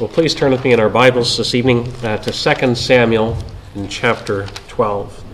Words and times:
Well, 0.00 0.08
please 0.08 0.34
turn 0.34 0.50
with 0.50 0.64
me 0.64 0.72
in 0.72 0.80
our 0.80 0.88
Bibles 0.88 1.36
this 1.36 1.54
evening 1.54 1.86
uh, 2.02 2.16
to 2.16 2.32
2 2.32 2.74
Samuel 2.74 3.36
in 3.74 3.86
chapter 3.86 4.46
12. 4.68 5.29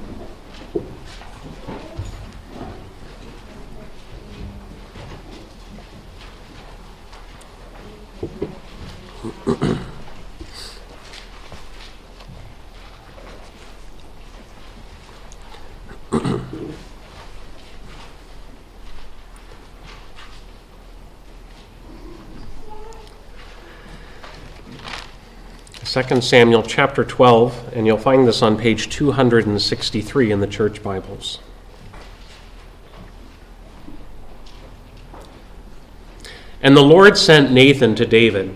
Second 25.97 26.23
Samuel 26.23 26.63
chapter 26.63 27.05
12, 27.05 27.73
and 27.73 27.87
you'll 27.87 27.97
find 27.97 28.29
this 28.29 28.43
on 28.43 28.59
page 28.59 28.91
263 28.91 30.31
in 30.31 30.41
the 30.41 30.47
church 30.47 30.83
Bibles. 30.83 31.39
And 36.61 36.77
the 36.77 36.83
Lord 36.83 37.17
sent 37.17 37.51
Nathan 37.51 37.95
to 37.95 38.05
David. 38.05 38.55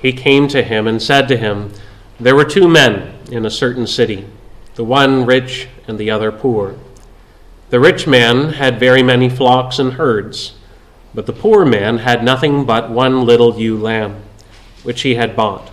He 0.00 0.12
came 0.12 0.46
to 0.46 0.62
him 0.62 0.86
and 0.86 1.02
said 1.02 1.26
to 1.26 1.36
him, 1.36 1.72
There 2.20 2.36
were 2.36 2.44
two 2.44 2.68
men 2.68 3.18
in 3.28 3.44
a 3.44 3.50
certain 3.50 3.88
city, 3.88 4.28
the 4.76 4.84
one 4.84 5.26
rich 5.26 5.66
and 5.88 5.98
the 5.98 6.12
other 6.12 6.30
poor. 6.30 6.76
The 7.70 7.80
rich 7.80 8.06
man 8.06 8.52
had 8.52 8.78
very 8.78 9.02
many 9.02 9.28
flocks 9.28 9.80
and 9.80 9.94
herds, 9.94 10.54
but 11.12 11.26
the 11.26 11.32
poor 11.32 11.64
man 11.64 11.98
had 11.98 12.22
nothing 12.22 12.64
but 12.64 12.88
one 12.88 13.26
little 13.26 13.58
ewe 13.58 13.76
lamb, 13.76 14.22
which 14.84 15.02
he 15.02 15.16
had 15.16 15.34
bought 15.34 15.72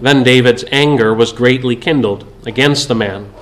Then 0.00 0.22
David's 0.22 0.64
anger 0.72 1.12
was 1.12 1.32
greatly 1.32 1.76
kindled 1.76 2.24
against 2.46 2.88
the 2.88 2.94
man. 2.94 3.32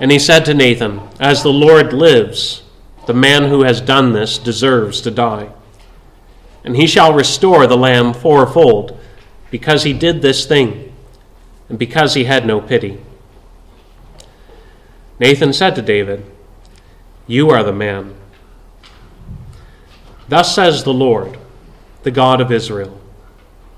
And 0.00 0.10
he 0.10 0.18
said 0.18 0.44
to 0.44 0.54
Nathan, 0.54 1.00
As 1.20 1.42
the 1.42 1.52
Lord 1.52 1.92
lives, 1.92 2.62
the 3.06 3.14
man 3.14 3.48
who 3.48 3.62
has 3.62 3.80
done 3.80 4.12
this 4.12 4.36
deserves 4.38 5.00
to 5.02 5.10
die. 5.10 5.50
And 6.64 6.76
he 6.76 6.86
shall 6.86 7.14
restore 7.14 7.66
the 7.66 7.76
lamb 7.76 8.12
fourfold, 8.12 8.98
because 9.50 9.84
he 9.84 9.92
did 9.92 10.20
this 10.20 10.44
thing, 10.44 10.92
and 11.68 11.78
because 11.78 12.14
he 12.14 12.24
had 12.24 12.44
no 12.44 12.60
pity. 12.60 13.00
Nathan 15.20 15.52
said 15.52 15.76
to 15.76 15.82
David, 15.82 16.26
You 17.28 17.50
are 17.50 17.62
the 17.62 17.72
man. 17.72 18.14
Thus 20.28 20.54
says 20.54 20.82
the 20.82 20.92
Lord, 20.92 21.38
the 22.02 22.10
God 22.10 22.40
of 22.40 22.50
Israel. 22.50 23.00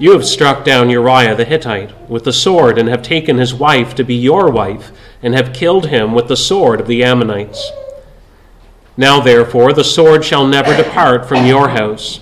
You 0.00 0.10
have 0.10 0.26
struck 0.26 0.64
down 0.64 0.90
Uriah 0.90 1.36
the 1.36 1.44
Hittite 1.44 2.10
with 2.10 2.24
the 2.24 2.32
sword, 2.32 2.78
and 2.78 2.88
have 2.88 3.02
taken 3.02 3.38
his 3.38 3.54
wife 3.54 3.94
to 3.94 4.02
be 4.02 4.16
your 4.16 4.50
wife, 4.50 4.90
and 5.22 5.34
have 5.34 5.52
killed 5.52 5.86
him 5.86 6.12
with 6.12 6.26
the 6.26 6.36
sword 6.36 6.80
of 6.80 6.88
the 6.88 7.04
Ammonites. 7.04 7.70
Now, 8.96 9.20
therefore, 9.20 9.72
the 9.72 9.84
sword 9.84 10.24
shall 10.24 10.46
never 10.46 10.76
depart 10.76 11.26
from 11.26 11.46
your 11.46 11.68
house, 11.68 12.20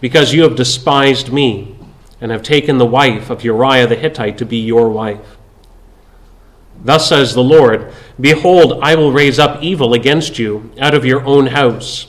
because 0.00 0.32
you 0.32 0.44
have 0.44 0.54
despised 0.54 1.32
me, 1.32 1.76
and 2.20 2.30
have 2.30 2.44
taken 2.44 2.78
the 2.78 2.86
wife 2.86 3.28
of 3.28 3.42
Uriah 3.42 3.88
the 3.88 3.96
Hittite 3.96 4.38
to 4.38 4.46
be 4.46 4.58
your 4.58 4.88
wife. 4.88 5.36
Thus 6.84 7.08
says 7.08 7.34
the 7.34 7.42
Lord 7.42 7.92
Behold, 8.20 8.78
I 8.82 8.94
will 8.94 9.10
raise 9.10 9.40
up 9.40 9.60
evil 9.60 9.94
against 9.94 10.38
you 10.38 10.70
out 10.78 10.94
of 10.94 11.04
your 11.04 11.24
own 11.24 11.48
house 11.48 12.06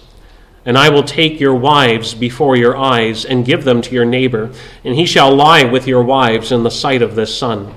and 0.66 0.78
I 0.78 0.90
will 0.90 1.04
take 1.04 1.40
your 1.40 1.54
wives 1.54 2.16
before 2.16 2.56
your 2.56 2.76
eyes 2.76 3.24
and 3.24 3.46
give 3.46 3.64
them 3.64 3.82
to 3.84 3.94
your 3.94 4.06
neighbor, 4.06 4.52
and 4.84 4.96
he 4.96 5.06
shall 5.06 5.34
lie 5.34 5.64
with 5.64 5.88
your 5.88 6.04
wives 6.04 6.52
in 6.52 6.64
the 6.64 6.72
sight 6.72 7.04
of 7.04 7.14
this 7.14 7.38
sun. 7.38 7.74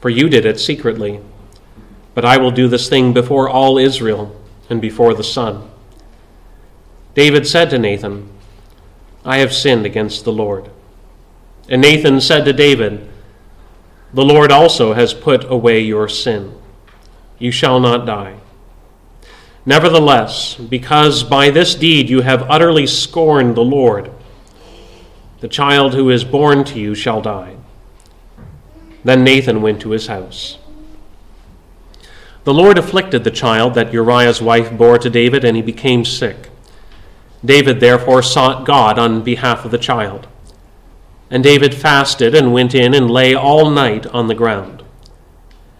For 0.00 0.10
you 0.10 0.28
did 0.28 0.46
it 0.46 0.60
secretly, 0.60 1.20
but 2.14 2.24
I 2.24 2.36
will 2.38 2.52
do 2.52 2.68
this 2.68 2.88
thing 2.88 3.12
before 3.12 3.48
all 3.48 3.78
Israel 3.78 4.34
and 4.70 4.80
before 4.80 5.12
the 5.12 5.24
sun. 5.24 5.68
David 7.14 7.48
said 7.48 7.68
to 7.70 7.78
Nathan, 7.78 8.30
I 9.24 9.38
have 9.38 9.52
sinned 9.52 9.84
against 9.84 10.24
the 10.24 10.32
Lord. 10.32 10.70
And 11.68 11.82
Nathan 11.82 12.20
said 12.20 12.44
to 12.44 12.52
David, 12.52 13.08
The 14.14 14.24
Lord 14.24 14.52
also 14.52 14.92
has 14.92 15.12
put 15.14 15.50
away 15.50 15.80
your 15.80 16.08
sin. 16.08 16.54
You 17.40 17.50
shall 17.50 17.80
not 17.80 18.06
die. 18.06 18.36
Nevertheless, 19.68 20.54
because 20.54 21.22
by 21.22 21.50
this 21.50 21.74
deed 21.74 22.08
you 22.08 22.22
have 22.22 22.50
utterly 22.50 22.86
scorned 22.86 23.54
the 23.54 23.60
Lord, 23.60 24.10
the 25.40 25.46
child 25.46 25.92
who 25.92 26.08
is 26.08 26.24
born 26.24 26.64
to 26.64 26.80
you 26.80 26.94
shall 26.94 27.20
die. 27.20 27.54
Then 29.04 29.22
Nathan 29.22 29.60
went 29.60 29.82
to 29.82 29.90
his 29.90 30.06
house. 30.06 30.56
The 32.44 32.54
Lord 32.54 32.78
afflicted 32.78 33.24
the 33.24 33.30
child 33.30 33.74
that 33.74 33.92
Uriah's 33.92 34.40
wife 34.40 34.74
bore 34.74 34.96
to 34.96 35.10
David, 35.10 35.44
and 35.44 35.54
he 35.54 35.62
became 35.62 36.02
sick. 36.02 36.48
David 37.44 37.78
therefore 37.78 38.22
sought 38.22 38.64
God 38.64 38.98
on 38.98 39.22
behalf 39.22 39.66
of 39.66 39.70
the 39.70 39.76
child. 39.76 40.28
And 41.30 41.44
David 41.44 41.74
fasted 41.74 42.34
and 42.34 42.54
went 42.54 42.74
in 42.74 42.94
and 42.94 43.10
lay 43.10 43.34
all 43.34 43.68
night 43.68 44.06
on 44.06 44.28
the 44.28 44.34
ground. 44.34 44.77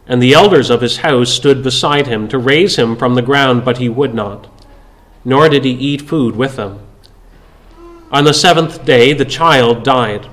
And 0.09 0.23
the 0.23 0.33
elders 0.33 0.71
of 0.71 0.81
his 0.81 0.99
house 0.99 1.31
stood 1.31 1.63
beside 1.63 2.07
him 2.07 2.29
to 2.29 2.39
raise 2.39 2.77
him 2.77 2.97
from 2.97 3.15
the 3.15 3.23
ground, 3.23 3.65
but 3.65 3.77
he 3.77 3.91
would 3.91 4.15
not, 4.15 4.49
nor 5.25 5.49
did 5.51 5.65
he 5.65 5.73
eat 5.73 6.01
food 6.01 6.35
with 6.35 6.57
them. 6.57 6.81
On 8.11 8.25
the 8.25 8.33
seventh 8.33 8.87
day 8.87 9.13
the 9.13 9.27
child 9.27 9.85
died. 9.85 10.27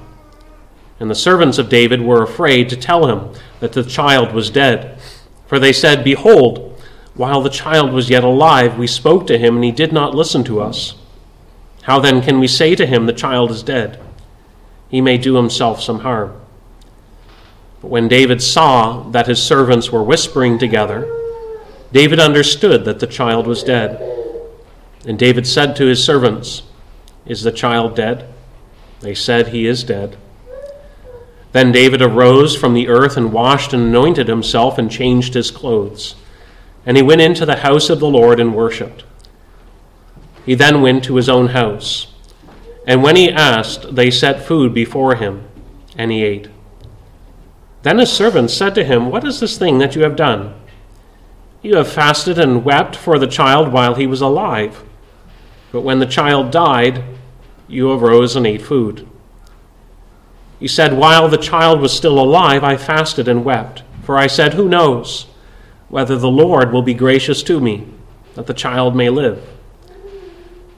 And 0.97 1.09
the 1.09 1.15
servants 1.15 1.57
of 1.57 1.67
David 1.67 2.01
were 2.01 2.23
afraid 2.23 2.69
to 2.69 2.77
tell 2.77 3.07
him 3.07 3.37
that 3.59 3.73
the 3.73 3.83
child 3.83 4.33
was 4.33 4.49
dead. 4.49 4.97
For 5.45 5.59
they 5.59 5.73
said, 5.73 6.05
Behold, 6.05 6.81
while 7.15 7.41
the 7.41 7.49
child 7.49 7.91
was 7.91 8.09
yet 8.09 8.23
alive, 8.23 8.77
we 8.77 8.87
spoke 8.87 9.27
to 9.27 9.37
him, 9.37 9.55
and 9.55 9.63
he 9.63 9.71
did 9.71 9.91
not 9.91 10.15
listen 10.15 10.45
to 10.45 10.61
us. 10.61 10.95
How 11.81 11.99
then 11.99 12.21
can 12.21 12.39
we 12.39 12.47
say 12.47 12.75
to 12.75 12.85
him, 12.85 13.05
The 13.05 13.13
child 13.13 13.51
is 13.51 13.61
dead? 13.61 13.99
He 14.89 15.01
may 15.01 15.17
do 15.17 15.35
himself 15.35 15.81
some 15.81 15.99
harm. 15.99 16.39
But 17.85 17.91
when 17.91 18.07
David 18.07 18.41
saw 18.41 19.03
that 19.11 19.27
his 19.27 19.39
servants 19.39 19.91
were 19.91 20.01
whispering 20.01 20.57
together, 20.57 21.07
David 21.91 22.19
understood 22.19 22.83
that 22.85 22.99
the 22.99 23.05
child 23.05 23.45
was 23.45 23.61
dead. 23.61 24.01
And 25.05 25.19
David 25.19 25.45
said 25.45 25.75
to 25.75 25.85
his 25.85 26.03
servants, 26.03 26.63
Is 27.27 27.43
the 27.43 27.51
child 27.51 27.95
dead? 27.95 28.27
They 29.01 29.13
said, 29.13 29.49
He 29.49 29.67
is 29.67 29.83
dead. 29.83 30.17
Then 31.51 31.71
David 31.71 32.01
arose 32.01 32.55
from 32.55 32.73
the 32.73 32.87
earth 32.87 33.17
and 33.17 33.31
washed 33.31 33.71
and 33.71 33.83
anointed 33.83 34.27
himself 34.27 34.79
and 34.79 34.89
changed 34.89 35.35
his 35.35 35.51
clothes. 35.51 36.15
And 36.87 36.97
he 36.97 37.03
went 37.03 37.21
into 37.21 37.45
the 37.45 37.57
house 37.57 37.91
of 37.91 37.99
the 37.99 38.09
Lord 38.09 38.39
and 38.39 38.55
worshipped. 38.55 39.03
He 40.43 40.55
then 40.55 40.81
went 40.81 41.03
to 41.03 41.17
his 41.17 41.29
own 41.29 41.49
house. 41.49 42.07
And 42.87 43.03
when 43.03 43.15
he 43.15 43.29
asked, 43.29 43.93
they 43.93 44.09
set 44.09 44.41
food 44.41 44.73
before 44.73 45.17
him, 45.17 45.47
and 45.95 46.11
he 46.11 46.23
ate. 46.23 46.47
Then 47.85 47.99
his 47.99 48.11
servants 48.11 48.51
said 48.51 48.73
to 48.73 48.83
him, 48.83 49.11
What 49.11 49.23
is 49.23 49.39
this 49.39 49.59
thing 49.59 49.77
that 49.77 49.95
you 49.95 50.01
have 50.01 50.15
done? 50.15 50.55
You 51.61 51.75
have 51.75 51.87
fasted 51.87 52.39
and 52.39 52.65
wept 52.65 52.95
for 52.95 53.19
the 53.19 53.27
child 53.27 53.71
while 53.71 53.93
he 53.93 54.07
was 54.07 54.21
alive. 54.21 54.83
But 55.71 55.81
when 55.81 55.99
the 55.99 56.07
child 56.07 56.49
died, 56.49 57.03
you 57.67 57.91
arose 57.91 58.35
and 58.35 58.47
ate 58.47 58.63
food. 58.63 59.07
He 60.59 60.67
said, 60.67 60.97
While 60.97 61.29
the 61.29 61.37
child 61.37 61.79
was 61.79 61.93
still 61.93 62.19
alive, 62.19 62.63
I 62.63 62.75
fasted 62.75 63.27
and 63.27 63.45
wept. 63.45 63.83
For 64.01 64.17
I 64.17 64.25
said, 64.25 64.55
Who 64.55 64.67
knows? 64.67 65.27
whether 65.87 66.17
the 66.17 66.27
Lord 66.27 66.73
will 66.73 66.81
be 66.81 66.95
gracious 66.95 67.43
to 67.43 67.59
me, 67.59 67.85
that 68.33 68.47
the 68.47 68.53
child 68.55 68.95
may 68.95 69.09
live. 69.09 69.47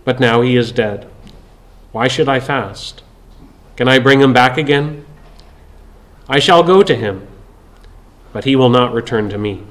But 0.04 0.20
now 0.20 0.42
he 0.42 0.58
is 0.58 0.74
dead. 0.74 1.10
Why 1.94 2.10
should 2.10 2.28
I 2.28 2.42
fast? 2.42 3.02
Can 3.78 3.88
I 3.88 3.98
bring 3.98 4.20
him 4.20 4.34
back 4.34 4.58
again? 4.58 5.07
I 6.30 6.40
shall 6.40 6.64
go 6.64 6.84
to 6.84 6.96
him, 6.96 7.28
but 8.34 8.44
he 8.44 8.56
will 8.56 8.70
not 8.70 8.94
return 8.94 9.30
to 9.30 9.38
me. 9.38 9.64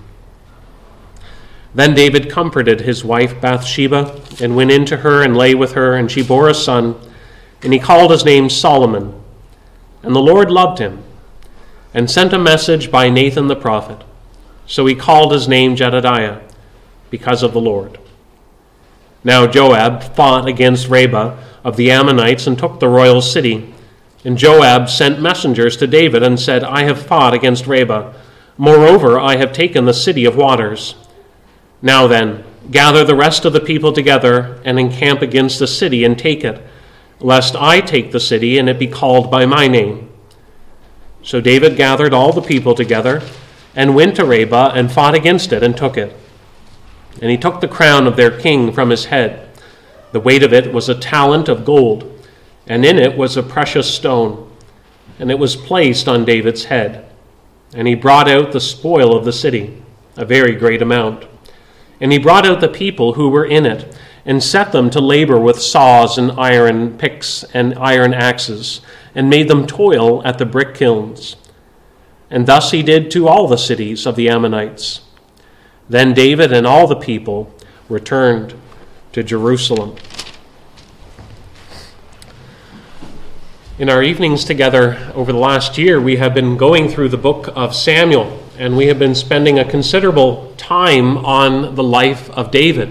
Then 1.75 1.95
David 1.95 2.31
comforted 2.31 2.81
his 2.81 3.05
wife 3.05 3.39
Bathsheba, 3.41 4.23
and 4.41 4.57
went 4.57 4.71
in 4.71 4.87
to 4.87 4.99
her 4.99 5.23
and 5.23 5.37
lay 5.37 5.55
with 5.55 5.73
her, 5.73 5.95
and 5.95 6.11
she 6.11 6.23
bore 6.23 6.49
a 6.49 6.55
son, 6.55 6.99
and 7.63 7.73
he 7.73 7.79
called 7.79 8.11
his 8.11 8.25
name 8.25 8.49
Solomon. 8.49 9.21
And 10.03 10.15
the 10.15 10.21
Lord 10.21 10.51
loved 10.51 10.79
him, 10.79 11.03
and 11.93 12.11
sent 12.11 12.33
a 12.33 12.39
message 12.39 12.91
by 12.91 13.11
Nathan 13.11 13.49
the 13.49 13.57
prophet. 13.57 14.03
So 14.67 14.87
he 14.87 14.95
called 14.95 15.33
his 15.33 15.49
name 15.49 15.77
Jedidiah, 15.77 16.41
because 17.11 17.43
of 17.43 17.53
the 17.53 17.61
Lord. 17.61 17.99
Now 19.23 19.47
Joab 19.47 20.03
fought 20.15 20.49
against 20.49 20.89
Rabbah 20.89 21.37
of 21.63 21.77
the 21.77 21.91
Ammonites 21.91 22.47
and 22.47 22.59
took 22.59 22.81
the 22.81 22.89
royal 22.89 23.21
city. 23.21 23.75
And 24.27 24.37
Joab 24.37 24.89
sent 24.89 25.23
messengers 25.23 25.77
to 25.77 25.87
David 25.87 26.25
and 26.25 26.39
said, 26.39 26.65
I 26.65 26.83
have 26.83 27.07
fought 27.07 27.33
against 27.33 27.69
Rabbah. 27.69 28.13
Moreover, 28.59 29.21
I 29.21 29.37
have 29.37 29.53
taken 29.53 29.85
the 29.85 29.95
city 29.95 30.25
of 30.25 30.35
waters. 30.35 30.97
Now 31.81 32.09
then, 32.09 32.43
gather 32.73 33.05
the 33.05 33.15
rest 33.15 33.45
of 33.45 33.53
the 33.53 33.61
people 33.61 33.93
together 33.93 34.61
and 34.65 34.81
encamp 34.81 35.23
against 35.23 35.61
the 35.61 35.69
city 35.69 36.03
and 36.03 36.19
take 36.19 36.43
it, 36.43 36.61
lest 37.21 37.55
I 37.55 37.81
take 37.81 38.11
the 38.11 38.19
city 38.19 38.59
and 38.59 38.69
it 38.69 38.81
be 38.81 38.89
called 38.89 39.31
by 39.31 39.47
my 39.47 39.69
name. 39.69 40.11
So 41.23 41.41
David 41.41 41.77
gathered 41.77 42.13
all 42.13 42.33
the 42.33 42.43
people 42.43 42.75
together 42.75 43.23
and 43.77 43.95
went 43.95 44.17
to 44.17 44.25
Rabbah 44.25 44.73
and 44.75 44.91
fought 44.91 45.15
against 45.15 45.53
it 45.53 45.63
and 45.63 45.77
took 45.77 45.97
it. 45.97 46.17
And 47.23 47.31
he 47.31 47.39
took 47.39 47.61
the 47.61 47.69
crown 47.69 48.09
of 48.09 48.17
their 48.17 48.37
king 48.37 48.73
from 48.73 48.91
his 48.91 49.05
head. 49.05 49.49
The 50.11 50.19
weight 50.19 50.43
of 50.43 50.53
it 50.53 50.73
was 50.73 50.89
a 50.89 50.99
talent 50.99 51.49
of 51.49 51.65
gold, 51.65 52.13
and 52.67 52.85
in 52.85 52.99
it 52.99 53.17
was 53.17 53.37
a 53.37 53.43
precious 53.43 53.93
stone, 53.93 54.51
and 55.19 55.31
it 55.31 55.39
was 55.39 55.57
placed 55.57 56.09
on 56.09 56.25
David's 56.25 56.65
head. 56.65 57.09
And 57.75 57.87
he 57.87 57.95
brought 57.95 58.29
out 58.29 58.53
the 58.53 58.61
spoil 58.61 59.17
of 59.17 59.25
the 59.25 59.33
city, 59.33 59.83
a 60.17 60.25
very 60.25 60.55
great 60.55 60.83
amount. 60.83 61.27
And 62.01 62.13
he 62.13 62.19
brought 62.19 62.47
out 62.47 62.61
the 62.61 62.69
people 62.69 63.15
who 63.15 63.29
were 63.29 63.45
in 63.45 63.67
it, 63.67 63.97
and 64.25 64.43
set 64.43 64.73
them 64.73 64.91
to 64.91 65.01
labor 65.01 65.39
with 65.39 65.63
saws 65.63 66.19
and 66.19 66.33
iron 66.33 66.99
picks 66.99 67.45
and 67.55 67.75
iron 67.79 68.13
axes, 68.13 68.81
and 69.15 69.31
made 69.31 69.49
them 69.49 69.67
toil 69.67 70.25
at 70.27 70.39
the 70.39 70.45
brick 70.45 70.75
kilns. 70.75 71.37
And 72.29 72.47
thus 72.47 72.73
he 72.73 72.83
did 72.83 73.11
to 73.13 73.29
all 73.29 73.47
the 73.47 73.57
cities 73.57 74.05
of 74.05 74.17
the 74.17 74.29
Ammonites. 74.29 75.03
Then 75.89 76.13
David 76.13 76.53
and 76.53 76.67
all 76.67 76.89
the 76.89 76.97
people 76.97 77.55
returned 77.89 78.55
to 79.13 79.23
Jerusalem. 79.23 79.95
In 83.79 83.91
our 83.91 84.03
evenings 84.03 84.47
together 84.47 85.13
over 85.15 85.33
the 85.33 85.39
last 85.39 85.77
year, 85.77 86.01
we 86.01 86.17
have 86.17 86.33
been 86.33 86.57
going 86.57 86.89
through 86.89 87.11
the 87.11 87.19
book 87.19 87.51
of 87.55 87.77
Samuel, 87.77 88.43
and 88.57 88.75
we 88.75 88.87
have 88.87 88.99
been 88.99 89.15
spending 89.15 89.59
a 89.59 89.67
considerable 89.67 90.55
time 90.57 91.19
on 91.19 91.75
the 91.75 91.83
life 91.83 92.31
of 92.31 92.51
David. 92.51 92.91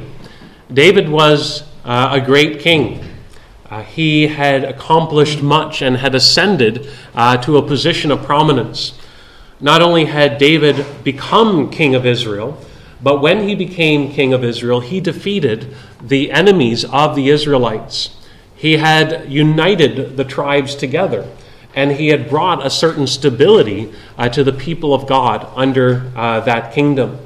David 0.72 1.10
was 1.10 1.64
uh, 1.86 2.10
a 2.12 2.22
great 2.22 2.60
king. 2.60 3.04
Uh, 3.68 3.82
he 3.82 4.28
had 4.28 4.64
accomplished 4.64 5.42
much 5.42 5.82
and 5.82 5.98
had 5.98 6.14
ascended 6.14 6.88
uh, 7.16 7.38
to 7.38 7.58
a 7.58 7.66
position 7.66 8.12
of 8.12 8.22
prominence. 8.22 8.94
Not 9.60 9.82
only 9.82 10.06
had 10.06 10.38
David 10.38 10.86
become 11.04 11.72
king 11.72 11.96
of 11.96 12.06
Israel, 12.06 12.64
but 13.02 13.24
when 13.24 13.48
he 13.48 13.56
became 13.56 14.12
king 14.12 14.34
of 14.34 14.44
Israel, 14.44 14.82
he 14.82 15.00
defeated 15.00 15.74
the 16.00 16.32
enemies 16.32 16.86
of 16.86 17.16
the 17.16 17.30
Israelites. 17.30 18.16
He 18.56 18.78
had 18.78 19.32
united 19.32 20.18
the 20.18 20.24
tribes 20.24 20.76
together, 20.76 21.30
and 21.76 21.92
he 21.92 22.08
had 22.08 22.30
brought 22.30 22.66
a 22.66 22.70
certain 22.70 23.06
stability 23.06 23.94
uh, 24.18 24.30
to 24.30 24.44
the 24.44 24.54
people 24.54 24.94
of 24.94 25.08
God 25.08 25.48
under 25.56 26.12
uh, 26.16 26.40
that 26.42 26.74
kingdom. 26.74 27.20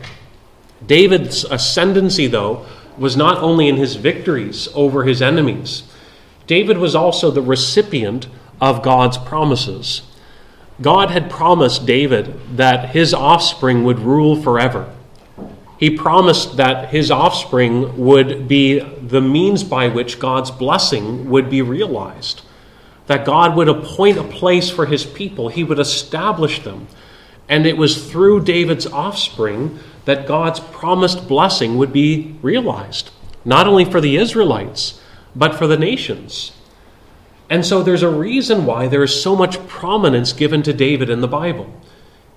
David's 0.85 1.43
ascendancy, 1.43 2.27
though, 2.27 2.65
was 2.97 3.15
not 3.15 3.37
only 3.37 3.67
in 3.67 3.77
his 3.77 3.95
victories 3.95 4.67
over 4.73 5.03
his 5.03 5.21
enemies, 5.21 5.83
David 6.47 6.77
was 6.77 6.95
also 6.95 7.29
the 7.29 7.41
recipient 7.41 8.27
of 8.59 8.81
God's 8.81 9.17
promises. 9.17 10.01
God 10.81 11.11
had 11.11 11.29
promised 11.29 11.85
David 11.85 12.57
that 12.57 12.89
his 12.89 13.13
offspring 13.13 13.83
would 13.83 13.99
rule 13.99 14.41
forever. 14.41 14.93
He 15.79 15.89
promised 15.89 16.57
that 16.57 16.89
his 16.89 17.09
offspring 17.09 17.97
would 17.97 18.49
be 18.49 18.79
the 18.79 19.21
means 19.21 19.63
by 19.63 19.87
which 19.87 20.19
God's 20.19 20.51
blessing 20.51 21.29
would 21.29 21.49
be 21.49 21.61
realized, 21.61 22.41
that 23.07 23.23
God 23.23 23.55
would 23.55 23.69
appoint 23.69 24.17
a 24.17 24.25
place 24.25 24.69
for 24.69 24.87
his 24.87 25.05
people, 25.05 25.47
he 25.47 25.63
would 25.63 25.79
establish 25.79 26.61
them. 26.63 26.89
And 27.47 27.65
it 27.65 27.77
was 27.77 28.11
through 28.11 28.43
David's 28.43 28.87
offspring 28.87 29.79
that 30.03 30.27
God's 30.27 30.59
promised 30.59 31.29
blessing 31.29 31.77
would 31.77 31.93
be 31.93 32.35
realized, 32.41 33.11
not 33.45 33.65
only 33.65 33.85
for 33.85 34.01
the 34.01 34.17
Israelites, 34.17 35.01
but 35.33 35.55
for 35.55 35.65
the 35.65 35.77
nations. 35.77 36.51
And 37.49 37.65
so 37.65 37.81
there's 37.81 38.03
a 38.03 38.09
reason 38.09 38.65
why 38.65 38.89
there 38.89 39.01
is 39.01 39.23
so 39.23 39.33
much 39.33 39.65
prominence 39.69 40.33
given 40.33 40.61
to 40.63 40.73
David 40.73 41.09
in 41.09 41.21
the 41.21 41.27
Bible. 41.27 41.73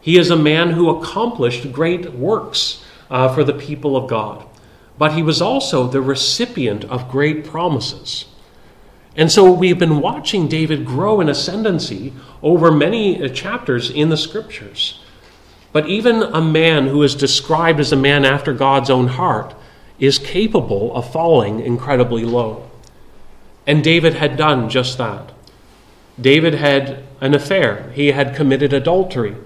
He 0.00 0.16
is 0.16 0.30
a 0.30 0.36
man 0.36 0.70
who 0.70 0.90
accomplished 0.90 1.72
great 1.72 2.12
works 2.12 2.84
uh, 3.12 3.32
for 3.32 3.44
the 3.44 3.52
people 3.52 3.94
of 3.94 4.08
God, 4.08 4.44
but 4.98 5.12
he 5.12 5.22
was 5.22 5.42
also 5.42 5.86
the 5.86 6.00
recipient 6.00 6.84
of 6.86 7.10
great 7.10 7.44
promises. 7.44 8.24
And 9.14 9.30
so 9.30 9.52
we've 9.52 9.78
been 9.78 10.00
watching 10.00 10.48
David 10.48 10.86
grow 10.86 11.20
in 11.20 11.28
ascendancy 11.28 12.14
over 12.42 12.72
many 12.72 13.22
uh, 13.22 13.28
chapters 13.28 13.90
in 13.90 14.08
the 14.08 14.16
scriptures. 14.16 14.98
But 15.72 15.86
even 15.86 16.22
a 16.22 16.40
man 16.40 16.86
who 16.86 17.02
is 17.02 17.14
described 17.14 17.80
as 17.80 17.92
a 17.92 17.96
man 17.96 18.24
after 18.24 18.54
God's 18.54 18.88
own 18.88 19.08
heart 19.08 19.54
is 19.98 20.18
capable 20.18 20.94
of 20.96 21.12
falling 21.12 21.60
incredibly 21.60 22.24
low. 22.24 22.70
And 23.66 23.84
David 23.84 24.14
had 24.14 24.38
done 24.38 24.70
just 24.70 24.96
that. 24.96 25.32
David 26.18 26.54
had 26.54 27.04
an 27.20 27.34
affair, 27.34 27.90
he 27.94 28.12
had 28.12 28.34
committed 28.34 28.72
adultery 28.72 29.36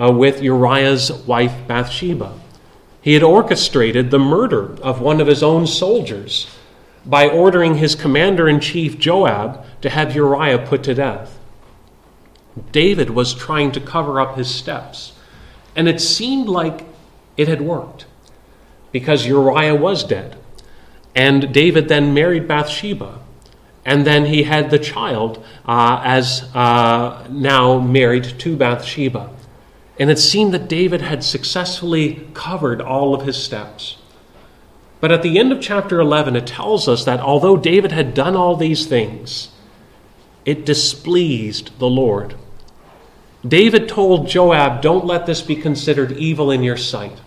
uh, 0.00 0.10
with 0.10 0.42
Uriah's 0.42 1.12
wife 1.12 1.54
Bathsheba. 1.68 2.41
He 3.02 3.14
had 3.14 3.22
orchestrated 3.24 4.10
the 4.10 4.18
murder 4.18 4.76
of 4.80 5.00
one 5.00 5.20
of 5.20 5.26
his 5.26 5.42
own 5.42 5.66
soldiers 5.66 6.48
by 7.04 7.28
ordering 7.28 7.76
his 7.76 7.96
commander 7.96 8.48
in 8.48 8.60
chief 8.60 8.96
Joab 8.96 9.64
to 9.82 9.90
have 9.90 10.14
Uriah 10.14 10.64
put 10.64 10.84
to 10.84 10.94
death. 10.94 11.38
David 12.70 13.10
was 13.10 13.34
trying 13.34 13.72
to 13.72 13.80
cover 13.80 14.20
up 14.20 14.36
his 14.36 14.54
steps, 14.54 15.12
and 15.74 15.88
it 15.88 16.00
seemed 16.00 16.48
like 16.48 16.84
it 17.36 17.48
had 17.48 17.60
worked 17.60 18.06
because 18.92 19.26
Uriah 19.26 19.74
was 19.74 20.04
dead. 20.04 20.36
And 21.14 21.52
David 21.52 21.88
then 21.88 22.14
married 22.14 22.46
Bathsheba, 22.46 23.18
and 23.84 24.06
then 24.06 24.26
he 24.26 24.44
had 24.44 24.70
the 24.70 24.78
child 24.78 25.44
uh, 25.66 26.00
as 26.04 26.48
uh, 26.54 27.26
now 27.30 27.80
married 27.80 28.24
to 28.40 28.56
Bathsheba. 28.56 29.30
And 30.02 30.10
it 30.10 30.18
seemed 30.18 30.52
that 30.52 30.66
David 30.66 31.00
had 31.00 31.22
successfully 31.22 32.26
covered 32.34 32.82
all 32.82 33.14
of 33.14 33.24
his 33.24 33.40
steps. 33.40 33.98
But 35.00 35.12
at 35.12 35.22
the 35.22 35.38
end 35.38 35.52
of 35.52 35.60
chapter 35.60 36.00
11, 36.00 36.34
it 36.34 36.44
tells 36.44 36.88
us 36.88 37.04
that 37.04 37.20
although 37.20 37.56
David 37.56 37.92
had 37.92 38.12
done 38.12 38.34
all 38.34 38.56
these 38.56 38.84
things, 38.84 39.50
it 40.44 40.66
displeased 40.66 41.78
the 41.78 41.86
Lord. 41.86 42.34
David 43.46 43.88
told 43.88 44.26
Joab, 44.26 44.82
Don't 44.82 45.06
let 45.06 45.26
this 45.26 45.40
be 45.40 45.54
considered 45.54 46.10
evil 46.10 46.50
in 46.50 46.64
your 46.64 46.76
sight. 46.76 47.20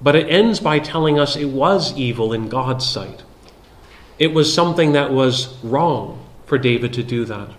But 0.00 0.16
it 0.16 0.30
ends 0.30 0.60
by 0.60 0.78
telling 0.78 1.20
us 1.20 1.36
it 1.36 1.50
was 1.50 1.94
evil 1.94 2.32
in 2.32 2.48
God's 2.48 2.88
sight. 2.88 3.22
It 4.18 4.32
was 4.32 4.50
something 4.50 4.92
that 4.92 5.12
was 5.12 5.62
wrong 5.62 6.26
for 6.46 6.56
David 6.56 6.94
to 6.94 7.02
do 7.02 7.26
that. 7.26 7.50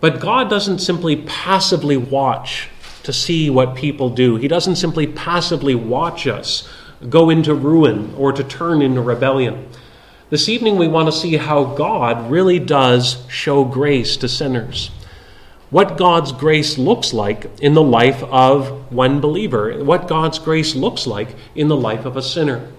But 0.00 0.20
God 0.20 0.48
doesn't 0.48 0.78
simply 0.78 1.16
passively 1.16 1.98
watch 1.98 2.70
to 3.04 3.12
see 3.12 3.48
what 3.48 3.74
people 3.74 4.10
do, 4.10 4.36
He 4.36 4.48
doesn't 4.48 4.76
simply 4.76 5.06
passively 5.06 5.74
watch 5.74 6.26
us 6.26 6.68
go 7.08 7.30
into 7.30 7.54
ruin 7.54 8.14
or 8.16 8.32
to 8.32 8.42
turn 8.42 8.82
into 8.82 9.00
rebellion. 9.00 9.68
This 10.30 10.48
evening, 10.48 10.76
we 10.76 10.88
want 10.88 11.06
to 11.06 11.12
see 11.12 11.36
how 11.36 11.64
God 11.64 12.30
really 12.30 12.58
does 12.58 13.24
show 13.28 13.64
grace 13.64 14.16
to 14.16 14.28
sinners. 14.28 14.90
What 15.70 15.96
God's 15.96 16.32
grace 16.32 16.78
looks 16.78 17.12
like 17.12 17.50
in 17.60 17.74
the 17.74 17.82
life 17.82 18.22
of 18.24 18.92
one 18.92 19.20
believer, 19.20 19.84
what 19.84 20.08
God's 20.08 20.38
grace 20.38 20.74
looks 20.74 21.06
like 21.06 21.36
in 21.54 21.68
the 21.68 21.76
life 21.76 22.04
of 22.04 22.16
a 22.16 22.22
sinner. 22.22 22.70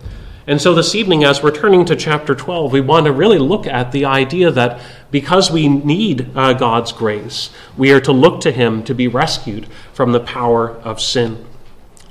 And 0.47 0.61
so 0.61 0.75
this 0.75 0.93
evening, 0.93 1.23
as 1.23 1.41
we're 1.41 1.49
turning 1.49 1.85
to 1.85 1.95
chapter 1.95 2.35
12, 2.35 2.71
we 2.71 2.81
want 2.81 3.07
to 3.07 3.11
really 3.11 3.39
look 3.39 3.65
at 3.65 3.91
the 3.91 4.05
idea 4.05 4.51
that 4.51 4.79
because 5.09 5.49
we 5.49 5.67
need 5.67 6.29
uh, 6.35 6.53
God's 6.53 6.91
grace, 6.91 7.49
we 7.75 7.91
are 7.91 8.01
to 8.01 8.11
look 8.11 8.41
to 8.41 8.51
Him 8.51 8.83
to 8.83 8.93
be 8.93 9.07
rescued 9.07 9.67
from 9.91 10.11
the 10.11 10.19
power 10.19 10.69
of 10.69 11.01
sin. 11.01 11.43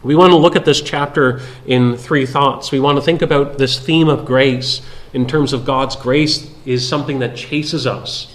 We 0.02 0.16
want 0.16 0.32
to 0.32 0.36
look 0.36 0.56
at 0.56 0.64
this 0.64 0.82
chapter 0.82 1.40
in 1.64 1.96
three 1.96 2.26
thoughts. 2.26 2.72
We 2.72 2.80
want 2.80 2.98
to 2.98 3.02
think 3.02 3.22
about 3.22 3.56
this 3.56 3.78
theme 3.78 4.08
of 4.08 4.26
grace 4.26 4.82
in 5.12 5.28
terms 5.28 5.52
of 5.52 5.64
God's 5.64 5.94
grace 5.94 6.50
is 6.66 6.86
something 6.86 7.20
that 7.20 7.36
chases 7.36 7.86
us. 7.86 8.34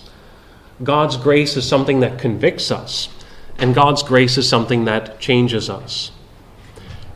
God's 0.81 1.17
grace 1.17 1.57
is 1.57 1.67
something 1.67 1.99
that 1.99 2.19
convicts 2.19 2.71
us, 2.71 3.09
and 3.57 3.75
God's 3.75 4.01
grace 4.01 4.37
is 4.37 4.47
something 4.47 4.85
that 4.85 5.19
changes 5.19 5.69
us. 5.69 6.11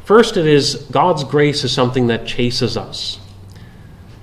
First, 0.04 0.36
it 0.36 0.46
is 0.46 0.76
God's 0.92 1.24
grace 1.24 1.64
is 1.64 1.72
something 1.72 2.08
that 2.08 2.28
chases 2.28 2.76
us. 2.76 3.20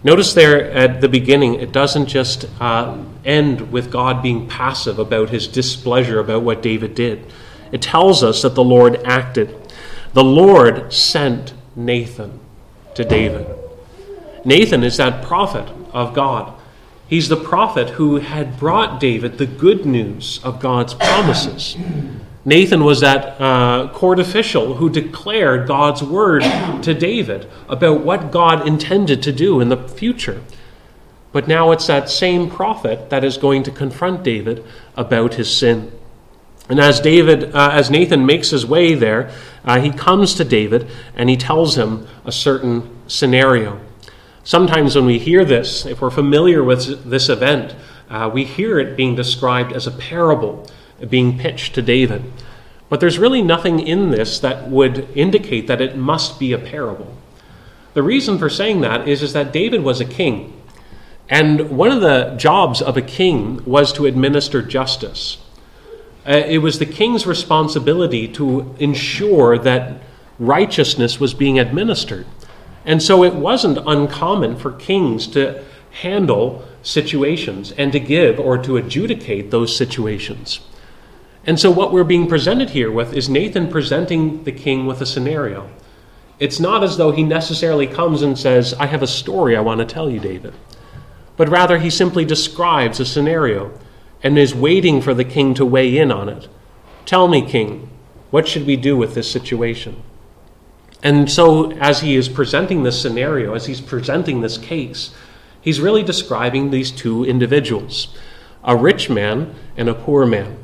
Notice 0.02 0.32
there 0.32 0.70
at 0.70 1.00
the 1.00 1.08
beginning, 1.08 1.54
it 1.54 1.72
doesn't 1.72 2.06
just 2.06 2.46
uh, 2.60 2.98
end 3.24 3.70
with 3.70 3.90
God 3.90 4.22
being 4.22 4.48
passive 4.48 4.98
about 4.98 5.30
his 5.30 5.46
displeasure 5.46 6.18
about 6.18 6.42
what 6.42 6.62
David 6.62 6.94
did. 6.94 7.24
It 7.70 7.82
tells 7.82 8.22
us 8.22 8.42
that 8.42 8.54
the 8.54 8.64
Lord 8.64 9.02
acted. 9.04 9.54
The 10.12 10.24
Lord 10.24 10.92
sent 10.92 11.52
Nathan 11.76 12.40
to 12.94 13.04
David. 13.04 13.46
Nathan 14.44 14.82
is 14.82 14.96
that 14.96 15.24
prophet 15.24 15.68
of 15.92 16.14
God. 16.14 16.54
He's 17.06 17.28
the 17.28 17.36
prophet 17.36 17.90
who 17.90 18.16
had 18.16 18.58
brought 18.58 19.00
David 19.00 19.38
the 19.38 19.46
good 19.46 19.84
news 19.84 20.40
of 20.42 20.60
God's 20.60 20.94
promises. 20.94 21.76
Nathan 22.44 22.84
was 22.84 23.00
that 23.00 23.40
uh, 23.40 23.88
court 23.92 24.18
official 24.18 24.76
who 24.76 24.88
declared 24.88 25.68
God's 25.68 26.02
word 26.02 26.42
to 26.82 26.94
David 26.94 27.46
about 27.68 28.00
what 28.00 28.30
God 28.30 28.66
intended 28.66 29.22
to 29.24 29.32
do 29.32 29.60
in 29.60 29.68
the 29.68 29.76
future. 29.76 30.42
But 31.32 31.46
now 31.46 31.70
it's 31.70 31.86
that 31.86 32.08
same 32.08 32.50
prophet 32.50 33.10
that 33.10 33.24
is 33.24 33.36
going 33.36 33.62
to 33.64 33.70
confront 33.70 34.22
David 34.22 34.64
about 34.96 35.34
his 35.34 35.54
sin. 35.54 35.92
And 36.68 36.80
as 36.80 37.00
David, 37.00 37.54
uh, 37.54 37.70
as 37.72 37.90
Nathan 37.90 38.24
makes 38.24 38.50
his 38.50 38.64
way 38.64 38.94
there, 38.94 39.30
uh, 39.64 39.80
he 39.80 39.90
comes 39.90 40.34
to 40.36 40.44
David 40.44 40.88
and 41.14 41.28
he 41.28 41.36
tells 41.36 41.76
him 41.76 42.06
a 42.24 42.32
certain 42.32 42.88
scenario. 43.06 43.80
Sometimes 44.44 44.96
when 44.96 45.04
we 45.04 45.18
hear 45.18 45.44
this, 45.44 45.84
if 45.84 46.00
we're 46.00 46.10
familiar 46.10 46.64
with 46.64 47.04
this 47.10 47.28
event, 47.28 47.74
uh, 48.08 48.30
we 48.32 48.44
hear 48.44 48.78
it 48.78 48.96
being 48.96 49.14
described 49.14 49.72
as 49.72 49.86
a 49.86 49.90
parable 49.90 50.66
being 51.08 51.38
pitched 51.38 51.74
to 51.74 51.82
David. 51.82 52.30
But 52.88 53.00
there's 53.00 53.18
really 53.18 53.42
nothing 53.42 53.80
in 53.80 54.10
this 54.10 54.40
that 54.40 54.68
would 54.68 55.08
indicate 55.16 55.66
that 55.68 55.80
it 55.80 55.96
must 55.96 56.40
be 56.40 56.52
a 56.52 56.58
parable. 56.58 57.16
The 57.94 58.02
reason 58.02 58.38
for 58.38 58.50
saying 58.50 58.80
that 58.82 59.08
is, 59.08 59.22
is 59.22 59.32
that 59.32 59.52
David 59.52 59.82
was 59.82 60.00
a 60.00 60.04
king. 60.04 60.60
And 61.28 61.70
one 61.70 61.92
of 61.92 62.00
the 62.00 62.34
jobs 62.36 62.82
of 62.82 62.96
a 62.96 63.02
king 63.02 63.64
was 63.64 63.92
to 63.92 64.06
administer 64.06 64.62
justice. 64.62 65.38
Uh, 66.26 66.32
it 66.32 66.58
was 66.58 66.78
the 66.78 66.86
king's 66.86 67.26
responsibility 67.26 68.26
to 68.28 68.74
ensure 68.78 69.56
that 69.58 70.02
righteousness 70.38 71.20
was 71.20 71.32
being 71.32 71.58
administered. 71.58 72.26
And 72.84 73.02
so 73.02 73.22
it 73.22 73.34
wasn't 73.34 73.78
uncommon 73.86 74.56
for 74.56 74.72
kings 74.72 75.26
to 75.28 75.62
handle 76.02 76.64
situations 76.82 77.72
and 77.72 77.92
to 77.92 78.00
give 78.00 78.40
or 78.40 78.58
to 78.58 78.76
adjudicate 78.76 79.50
those 79.50 79.76
situations. 79.76 80.60
And 81.44 81.58
so, 81.58 81.70
what 81.70 81.92
we're 81.92 82.04
being 82.04 82.26
presented 82.26 82.70
here 82.70 82.92
with 82.92 83.14
is 83.14 83.28
Nathan 83.28 83.68
presenting 83.68 84.44
the 84.44 84.52
king 84.52 84.86
with 84.86 85.00
a 85.00 85.06
scenario. 85.06 85.70
It's 86.38 86.60
not 86.60 86.82
as 86.82 86.96
though 86.96 87.12
he 87.12 87.22
necessarily 87.22 87.86
comes 87.86 88.22
and 88.22 88.38
says, 88.38 88.74
I 88.74 88.86
have 88.86 89.02
a 89.02 89.06
story 89.06 89.56
I 89.56 89.60
want 89.60 89.80
to 89.80 89.86
tell 89.86 90.10
you, 90.10 90.20
David. 90.20 90.54
But 91.36 91.48
rather, 91.48 91.78
he 91.78 91.90
simply 91.90 92.24
describes 92.24 93.00
a 93.00 93.06
scenario 93.06 93.72
and 94.22 94.38
is 94.38 94.54
waiting 94.54 95.00
for 95.00 95.14
the 95.14 95.24
king 95.24 95.54
to 95.54 95.64
weigh 95.64 95.96
in 95.96 96.12
on 96.12 96.28
it. 96.28 96.48
Tell 97.06 97.28
me, 97.28 97.46
king, 97.46 97.88
what 98.30 98.46
should 98.46 98.66
we 98.66 98.76
do 98.76 98.96
with 98.96 99.14
this 99.14 99.30
situation? 99.30 100.02
And 101.02 101.30
so, 101.30 101.72
as 101.72 102.00
he 102.00 102.16
is 102.16 102.28
presenting 102.28 102.82
this 102.82 103.00
scenario, 103.00 103.54
as 103.54 103.66
he's 103.66 103.80
presenting 103.80 104.40
this 104.40 104.58
case, 104.58 105.14
he's 105.60 105.80
really 105.80 106.02
describing 106.02 106.70
these 106.70 106.90
two 106.90 107.24
individuals 107.24 108.14
a 108.62 108.76
rich 108.76 109.08
man 109.08 109.54
and 109.76 109.88
a 109.88 109.94
poor 109.94 110.26
man. 110.26 110.58